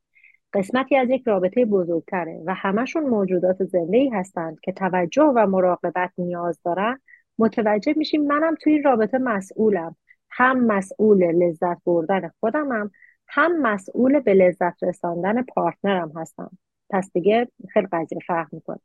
قسمتی 0.54 0.96
از 0.98 1.10
یک 1.10 1.24
رابطه 1.26 1.66
بزرگتره 1.66 2.42
و 2.46 2.54
همشون 2.54 3.04
موجودات 3.04 3.64
زنده 3.64 3.98
ای 3.98 4.10
هستند 4.10 4.60
که 4.60 4.72
توجه 4.72 5.24
و 5.36 5.48
مراقبت 5.48 6.12
نیاز 6.18 6.60
دارن 6.66 7.00
متوجه 7.38 7.94
میشیم 7.98 8.28
منم 8.28 8.56
توی 8.62 8.74
این 8.74 8.84
رابطه 8.84 9.18
مسئولم. 9.18 9.96
هم 10.30 10.66
مسئول 10.66 11.24
لذت 11.24 11.84
بردن 11.86 12.32
خودمم 12.40 12.92
هم 13.28 13.62
مسئول 13.62 14.20
به 14.20 14.34
لذت 14.34 14.84
رساندن 14.84 15.44
پارتنرم 15.44 16.12
هستم. 16.16 16.58
پس 16.90 17.12
دیگه 17.14 17.48
خیلی 17.70 17.88
قضیه 17.92 18.20
فرق 18.28 18.48
می‌کنه. 18.52 18.80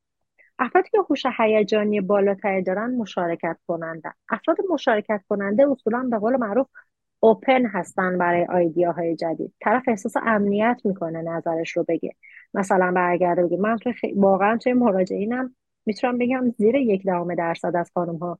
افرادی 0.58 0.88
که 0.90 0.98
هوش 1.10 1.22
هیجانی 1.38 2.00
بالاتری 2.00 2.62
دارن 2.62 2.90
مشارکت 2.90 3.56
کننده. 3.66 4.12
افراد 4.28 4.56
مشارکت 4.70 5.20
کننده 5.28 5.70
اصولا 5.70 6.08
به 6.10 6.18
قول 6.18 6.36
معروف 6.36 6.66
open 7.20 7.66
هستن 7.66 8.18
برای 8.18 8.44
های 8.84 9.16
جدید. 9.16 9.52
طرف 9.60 9.82
احساس 9.88 10.16
امنیت 10.16 10.80
می‌کنه 10.84 11.22
نظرش 11.22 11.76
رو 11.76 11.84
بگه. 11.88 12.14
مثلا 12.54 12.92
برگرده 12.92 13.46
بگه 13.46 13.56
من 13.56 13.76
توی 13.76 13.92
واقعا 14.16 14.56
توی 14.56 14.72
مراجعینم 14.72 15.54
می‌تونم 15.86 16.18
بگم 16.18 16.54
زیر 16.58 16.74
یک 16.74 17.04
دهم 17.04 17.34
درصد 17.34 17.76
از 17.76 17.90
خانم 17.94 18.16
ها 18.16 18.38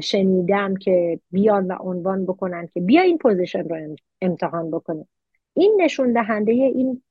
شنیدم 0.00 0.74
که 0.76 1.20
بیان 1.30 1.66
و 1.66 1.76
عنوان 1.80 2.26
بکنن 2.26 2.66
که 2.66 2.80
بیا 2.80 3.02
این 3.02 3.18
position 3.18 3.68
رو 3.68 3.96
امتحان 4.20 4.70
بکنه 4.70 5.06
این 5.54 5.80
نشون 5.80 6.12
دهنده 6.12 6.52
این 6.52 7.02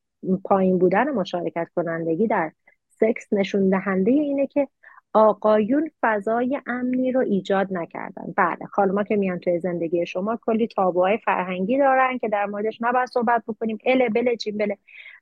پایین 0.44 0.78
بودن 0.78 1.10
مشارکت 1.10 1.68
کنندگی 1.76 2.28
در 2.28 2.52
سکس 3.00 3.34
نشون 3.34 3.70
دهنده 3.70 4.12
اینه 4.12 4.48
که 4.48 4.68
آقایون 5.14 5.92
فضای 6.02 6.62
امنی 6.68 7.12
رو 7.12 7.22
ایجاد 7.22 7.68
نکردن. 7.72 8.34
بله 8.38 8.66
خانمها 8.72 9.04
که 9.04 9.16
میان 9.16 9.40
توی 9.40 9.60
زندگی 9.60 10.06
شما 10.06 10.40
کلی 10.46 10.68
تابوهای 10.68 11.18
فرهنگی 11.18 11.78
دارن 11.78 12.18
که 12.18 12.30
در 12.30 12.46
موردش 12.46 12.78
نباید 12.82 13.10
صحبت 13.10 13.44
بکنیم. 13.48 13.78
اله 13.86 14.10
بله 14.10 14.38
جیم 14.38 14.58
بله 14.58 14.78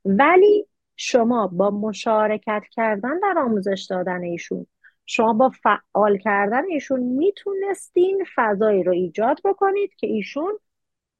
ولی 0.06 0.68
شما 0.96 1.48
با 1.48 1.72
مشارکت 1.72 2.64
کردن 2.72 3.20
در 3.20 3.34
آموزش 3.38 3.88
دادن 3.90 4.24
ایشون 4.24 4.66
شما 5.06 5.34
با 5.34 5.50
فعال 5.50 6.18
کردن 6.18 6.64
ایشون 6.70 7.00
می‌تونستین 7.00 8.26
فضایی 8.36 8.84
رو 8.84 8.92
ایجاد 8.92 9.40
بکنید 9.46 9.96
که 9.96 10.08
ایشون 10.08 10.60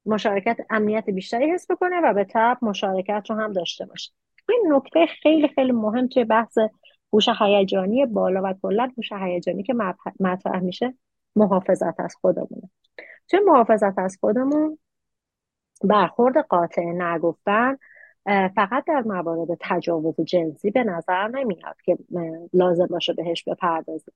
مشارکت 0.06 0.58
امنیت 0.70 1.10
بیشتری 1.10 1.52
حس 1.52 1.72
بکنه 1.72 2.02
و 2.04 2.14
به 2.14 2.24
طب 2.24 2.58
مشارکت 2.62 3.24
رو 3.30 3.36
هم 3.36 3.54
داشته 3.54 3.86
باشه. 3.86 4.12
این 4.50 4.74
نکته 4.74 5.06
خیلی 5.06 5.48
خیلی 5.48 5.72
مهم 5.72 6.08
توی 6.08 6.24
بحث 6.24 6.58
هوش 7.14 7.30
هیجانی 7.40 8.06
بالا 8.06 8.42
و 8.44 8.54
کلا. 8.62 8.92
هوش 8.98 9.12
هیجانی 9.12 9.64
که 9.64 9.74
مطرح 10.20 10.60
میشه 10.60 10.94
محافظت 11.36 12.00
از 12.00 12.16
خودمونه. 12.16 12.70
توی 13.28 13.40
محافظت 13.40 14.00
از 14.00 14.18
خودمون 14.20 14.78
برخورد 15.84 16.38
قاطع 16.38 16.84
نگفتن 16.84 17.78
فقط 18.56 18.84
در 18.88 19.02
موارد 19.06 19.58
تجاوز 19.60 20.16
جنسی 20.26 20.72
به 20.72 20.84
نظر 20.84 21.28
نمیاد 21.28 21.76
که 21.86 21.98
لازم 22.54 22.88
باشه 22.88 23.14
بهش 23.14 23.44
بپردازیم. 23.44 24.14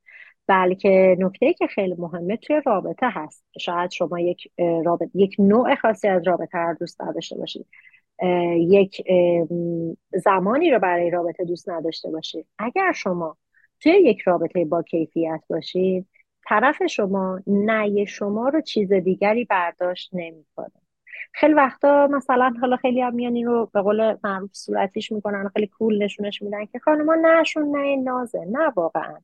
بلکه 0.47 1.15
نکته 1.19 1.53
که 1.53 1.67
خیلی 1.67 1.95
مهمه 1.97 2.37
توی 2.37 2.61
رابطه 2.65 3.09
هست. 3.09 3.45
شاید 3.59 3.91
شما 3.91 4.19
یک 4.19 4.51
رابطه 4.85 5.09
یک 5.13 5.35
نوع 5.39 5.75
خاصی 5.75 6.07
از 6.07 6.27
رابطه 6.27 6.57
رو 6.57 6.75
دوست 6.79 7.01
نداشته 7.01 7.37
باشید. 7.37 7.67
یک 8.57 9.01
زمانی 10.13 10.71
رو 10.71 10.79
برای 10.79 11.09
رابطه 11.09 11.45
دوست 11.45 11.69
نداشته 11.69 12.11
باشید. 12.11 12.47
اگر 12.59 12.91
شما 12.91 13.37
توی 13.79 13.91
یک 13.91 14.21
رابطه 14.21 14.65
با 14.65 14.83
کیفیت 14.83 15.41
باشید 15.49 16.07
طرف 16.47 16.83
شما 16.83 17.39
نه 17.47 18.05
شما 18.05 18.49
رو 18.49 18.61
چیز 18.61 18.93
دیگری 18.93 19.45
برداشت 19.45 20.09
نمی‌کنه. 20.13 20.71
خیلی 21.33 21.53
وقتا 21.53 22.07
مثلا 22.11 22.53
حالا 22.61 22.75
خیلی 22.75 23.01
هم 23.01 23.15
میان 23.15 23.43
رو 23.43 23.69
به 23.73 23.81
قول 23.81 24.17
معروف 24.23 24.49
صورتیش 24.53 25.11
می‌کنن 25.11 25.49
خیلی 25.53 25.67
کول 25.67 26.03
نشونش 26.03 26.41
میدن 26.41 26.65
که 26.65 26.79
خانما 26.79 27.15
نشون 27.15 27.77
نه 27.77 27.95
نازه. 27.95 28.45
نه 28.51 28.73
واقعا. 28.75 29.17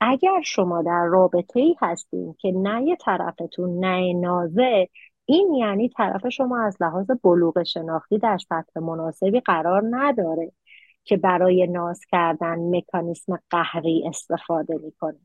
اگر 0.00 0.40
شما 0.44 0.82
در 0.82 1.04
رابطه 1.04 1.60
ای 1.60 1.76
هستین 1.80 2.34
که 2.40 2.52
نه 2.52 2.96
طرفتون 2.96 3.84
نه 3.84 4.12
نازه 4.12 4.88
این 5.32 5.54
یعنی 5.54 5.88
طرف 5.88 6.28
شما 6.28 6.62
از 6.62 6.76
لحاظ 6.80 7.10
بلوغ 7.22 7.62
شناختی 7.62 8.18
در 8.18 8.38
سطح 8.38 8.80
مناسبی 8.80 9.40
قرار 9.40 9.82
نداره 9.90 10.52
که 11.04 11.16
برای 11.16 11.66
ناز 11.66 12.00
کردن 12.10 12.58
مکانیسم 12.76 13.38
قهری 13.50 14.04
استفاده 14.08 14.78
می‌کنه. 14.84 15.18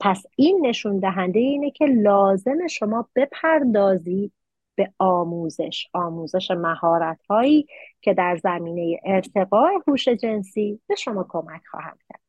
پس 0.00 0.22
این 0.36 0.66
نشون 0.66 0.98
دهنده 0.98 1.38
اینه 1.38 1.70
که 1.70 1.86
لازم 1.86 2.66
شما 2.66 3.08
بپردازید 3.16 4.32
به 4.74 4.92
آموزش 4.98 5.86
آموزش 5.92 6.50
مهارت 6.50 7.22
هایی 7.30 7.66
که 8.00 8.14
در 8.14 8.36
زمینه 8.36 9.00
ارتقاء 9.04 9.70
هوش 9.88 10.08
جنسی 10.08 10.80
به 10.86 10.94
شما 10.94 11.26
کمک 11.28 11.62
خواهد 11.70 11.98
کرد. 12.08 12.20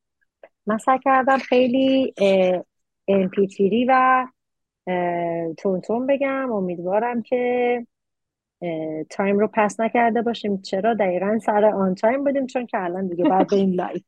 من 0.66 0.78
سعی 0.78 0.98
کردم 0.98 1.38
خیلی 1.38 2.14
MP3 3.08 3.84
براتون 3.88 6.06
بگم. 6.06 6.52
امیدوارم 6.52 7.22
که 7.22 7.86
time 9.10 9.38
رو 9.38 9.48
pass 9.52 9.80
نکرده 9.80 10.22
باشیم. 10.22 10.62
چرا؟ 10.62 10.94
دقیقا 10.94 11.38
سر 11.38 11.64
on 11.64 11.94
time 11.94 12.24
بودیم 12.24 12.46
چون 12.46 12.66
که 12.66 12.84
الان 12.84 13.08
دیگه 13.08 13.24
بعد 13.24 13.54
این 13.54 13.74
live 13.74 14.02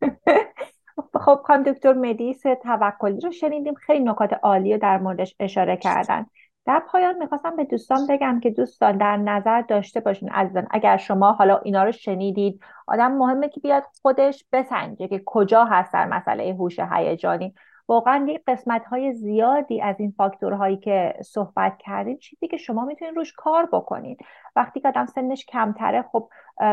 خب 1.24 1.40
خانم 1.44 1.62
دکتر 1.62 1.92
مدیس 1.92 2.42
توکلی 2.62 3.20
رو 3.20 3.32
شنیدیم. 3.32 3.74
خیلی 3.74 4.04
نکات 4.04 4.32
عالی 4.32 4.78
در 4.78 4.98
موردش 4.98 5.34
اشاره 5.40 5.76
کردن. 5.76 6.26
در 6.66 6.82
پایان 6.92 7.18
می‌خواستم 7.18 7.56
به 7.56 7.64
دوستان 7.64 8.06
بگم 8.08 8.40
که 8.40 8.50
دوستان 8.50 8.96
در 8.96 9.16
نظر 9.16 9.60
داشته 9.62 10.00
باشین 10.00 10.28
عزیزان. 10.28 10.66
اگر 10.70 10.96
شما 10.96 11.32
حالا 11.32 11.58
اینا 11.58 11.84
رو 11.84 11.92
شنیدید 11.92 12.60
آدم 12.86 13.12
مهمه 13.12 13.48
که 13.48 13.60
بیاد 13.60 13.84
خودش 14.02 14.44
بسنجه 14.52 15.08
که 15.08 15.22
کجا 15.26 15.64
هست 15.64 15.92
در 15.92 16.06
مسئله 16.06 16.54
هوش 16.54 16.80
هیجانی. 16.80 17.54
واقعا 17.90 18.26
یک 18.28 18.42
قسمت 18.46 18.84
های 18.84 19.12
زیادی 19.12 19.80
از 19.82 20.00
این 20.00 20.14
فاکتورهایی 20.16 20.76
که 20.76 21.14
صحبت 21.22 21.78
کردیم 21.78 22.16
چیزی 22.16 22.48
که 22.48 22.56
شما 22.56 22.84
می‌تونید 22.84 23.16
روش 23.16 23.32
کار 23.32 23.66
بکنید 23.72 24.18
وقتی 24.56 24.80
که 24.80 24.88
آدم 24.88 25.06
سنش 25.06 25.46
کمتره 25.46 26.02
خب 26.02 26.28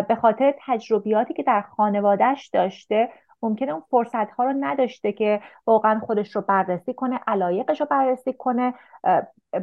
به 0.08 0.16
خاطر 0.16 0.54
تجربیاتی 0.66 1.34
که 1.34 1.44
در 1.44 1.62
خانوادهش 1.62 2.48
داشته 2.48 3.10
ممکنه 3.42 3.72
اون 3.72 3.84
فرصت 3.90 4.32
ها 4.32 4.44
رو 4.44 4.54
نداشته 4.60 5.12
که 5.12 5.42
واقعا 5.68 6.00
خودش 6.00 6.36
رو 6.36 6.42
بررسی 6.42 6.94
کنه 6.94 7.20
علایقش 7.28 7.82
رو 7.82 7.88
بررسی 7.90 8.34
کنه 8.34 8.74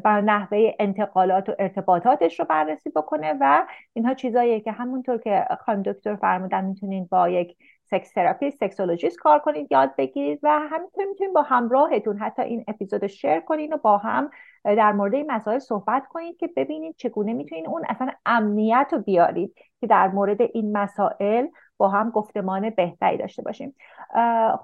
بر 0.05 0.21
نحوه 0.21 0.73
انتقالات 0.79 1.49
و 1.49 1.55
ارتباطاتش 1.59 2.41
رو 2.41 2.47
بررسی 2.47 2.91
بکنه 2.91 3.35
و 3.41 3.67
اینها 3.93 4.15
چیزاییه 4.15 4.61
که 4.61 4.73
همونطور 4.73 5.19
که 5.19 5.47
خانم 5.61 5.83
دکتر 5.83 6.17
فرمودن 6.17 6.65
می‌تونین 6.65 7.09
با 7.11 7.29
یک 7.29 7.57
sex 7.95 8.13
therapist 8.13 8.51
sexologist 8.51 9.19
کار 9.19 9.39
کنید 9.39 9.73
یاد 9.73 9.97
بگیرید 9.97 10.41
و 10.43 10.49
همینطور 10.71 11.05
می‌تونید 11.05 11.35
با 11.35 11.43
همراهتون 11.43 12.19
حتی 12.19 12.43
این 12.43 12.65
اپیزود 12.69 13.07
share 13.07 13.41
کنید 13.41 13.73
و 13.73 13.77
با 13.77 13.99
هم 13.99 14.31
در 14.65 14.93
مورد 14.93 15.15
این 15.15 15.33
مسائل 15.33 15.59
صحبت 15.59 16.07
کنید 16.09 16.37
که 16.37 16.47
ببینید 16.57 16.95
چگونه 16.97 17.33
می‌تونید 17.33 17.67
اون 17.69 17.83
اصلا 17.89 18.11
امنیت 18.27 18.89
رو 18.93 18.99
بیارید 18.99 19.55
که 19.81 19.87
در 19.87 20.09
مورد 20.09 20.43
این 20.43 20.77
مسائل 20.77 21.47
با 21.79 21.89
هم 21.89 22.11
گفتمان 22.11 22.71
بهتری 22.71 23.17
داشته 23.17 23.43
باشیم. 23.43 23.75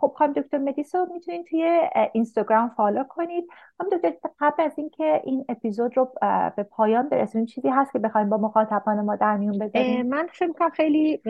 خب 0.01 0.13
خانم 0.17 0.33
دکتر 0.33 0.59
مدیس 0.59 0.91
رو 0.91 1.07
می‌تونید 1.15 1.47
توی 1.47 1.89
اینستاگرام 2.13 2.69
follow 2.69 3.05
کنید. 3.05 3.45
خانم 3.79 3.91
دکتر 3.91 4.29
قبل 4.41 4.63
از 4.63 4.73
اینکه 4.77 5.21
این 5.25 5.45
اپیزود 5.49 5.97
رو 5.97 6.13
به 6.57 6.63
پایان 6.63 7.09
برسونیم 7.09 7.47
چیزی 7.47 7.69
هست 7.69 7.93
که 7.93 7.99
بخوایم 7.99 8.29
با 8.29 8.37
مخاطبان 8.37 9.01
ما 9.01 9.17
در 9.17 9.37
میون 9.37 9.59
بذاریم؟ 9.59 10.07
من 10.07 10.27
فکر 10.33 10.53
کنم 10.53 10.71
خیلی 10.71 11.23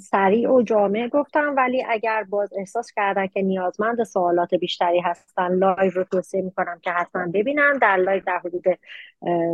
سریع 0.00 0.50
و 0.50 0.62
جامع 0.62 1.08
گفتم 1.08 1.54
ولی 1.56 1.84
اگر 1.88 2.24
باز 2.30 2.52
احساس 2.56 2.92
کردن 2.92 3.26
که 3.26 3.42
نیازمند 3.42 4.02
سوالات 4.02 4.54
بیشتری 4.54 5.00
هستن 5.00 5.54
live 5.54 5.90
رو 5.94 6.04
توصیه 6.04 6.42
می‌کنم 6.42 6.78
که 6.82 6.90
حتما 6.90 7.26
ببینن. 7.34 7.78
در 7.82 7.96
live 7.96 8.22
در 8.26 8.38
حدود 8.38 8.64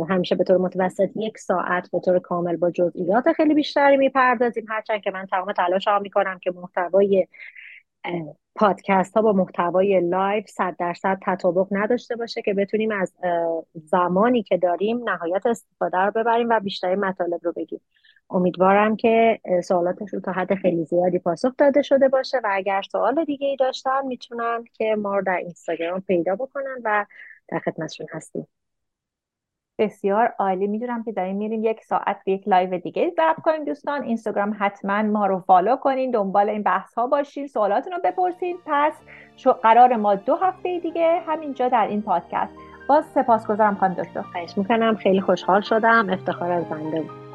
همیشه 0.09 0.35
به 0.35 0.43
طور 0.43 0.57
متوسط 0.57 1.09
یک 1.15 1.37
ساعت 1.37 1.91
به 1.91 1.99
طور 1.99 2.19
کامل 2.19 2.55
با 2.55 2.71
جزئیات 2.71 3.31
خیلی 3.31 3.53
بیشتری 3.53 3.97
می‌پردازیم. 3.97 4.65
هرچند 4.69 5.01
که 5.01 5.11
من 5.11 5.25
تمام 5.25 5.53
تلاشم 5.65 5.87
رو 5.87 5.99
می‌کنم 5.99 6.39
که 6.39 6.51
محتوای 6.51 7.27
پادکست 8.55 9.15
ها 9.15 9.21
با 9.21 9.33
محتوای 9.33 9.99
live 9.99 10.47
صد 10.49 10.75
درصد 10.79 11.17
تطابق 11.25 11.67
نداشته 11.71 12.15
باشه 12.15 12.41
که 12.41 12.53
بتونیم 12.53 12.91
از 12.91 13.13
زمانی 13.73 14.43
که 14.43 14.57
داریم 14.57 15.09
نهایت 15.09 15.45
استفاده 15.45 15.97
رو 15.97 16.11
ببریم 16.11 16.49
و 16.49 16.59
بیشتری 16.59 16.95
مطالب 16.95 17.39
رو 17.43 17.51
بگیم. 17.51 17.81
امیدوارم 18.29 18.95
که 18.95 19.39
سوالاتشون 19.63 20.21
تا 20.21 20.31
حد 20.31 20.55
خیلی 20.55 20.85
زیادی 20.85 21.19
پاسخ 21.19 21.51
داده 21.57 21.81
شده 21.81 22.09
باشه 22.09 22.37
و 22.37 22.47
اگر 22.51 22.81
سوال 22.91 23.25
دیگه 23.25 23.47
ای 23.47 23.55
داشتن 23.55 24.05
می‌تونن 24.05 24.63
که 24.73 24.95
ما 24.95 25.15
رو 25.15 25.23
در 25.23 25.37
اینستاگرام 25.37 26.01
پیدا 26.01 26.35
بکنن 26.35 26.81
و 26.83 27.05
در 27.47 27.59
خدمتشون 27.59 28.07
هستیم. 28.11 28.47
بسیار 29.81 30.33
عالی. 30.39 30.67
می‌دونم 30.67 31.03
که 31.03 31.11
داریم 31.11 31.35
میریم 31.35 31.63
یک 31.63 31.83
ساعت 31.83 32.17
به 32.25 32.31
یک 32.31 32.47
live 32.47 32.77
دیگه 32.77 33.09
ضبط 33.17 33.41
کنیم 33.43 33.65
دوستان. 33.65 34.03
اینستاگرام 34.03 34.55
حتما 34.59 35.01
ما 35.01 35.25
رو 35.25 35.39
follow 35.39 35.75
کنین 35.75 36.11
دنبال 36.11 36.49
این 36.49 36.63
بحث 36.63 36.93
ها 36.93 37.07
باشین 37.07 37.47
سوالاتون 37.47 37.93
رو 37.93 37.99
بپرسین. 38.03 38.57
پس 38.65 38.93
قرار 39.63 39.95
ما 39.95 40.15
دو 40.15 40.35
هفته 40.35 40.79
دیگه 40.79 41.21
همینجا 41.27 41.69
در 41.69 41.87
این 41.87 42.01
پادکست. 42.01 42.53
باز 42.89 43.05
سپاسگزارم 43.05 43.75
خانم 43.75 43.93
دکتر. 43.93 44.21
خواهش 44.21 44.57
می‌کنم. 44.57 44.95
خیلی 44.95 45.21
خوشحال 45.21 45.61
شدم. 45.61 46.09
افتخار 46.09 46.51
از 46.51 46.65
بنده 46.65 47.01
بود. 47.01 47.30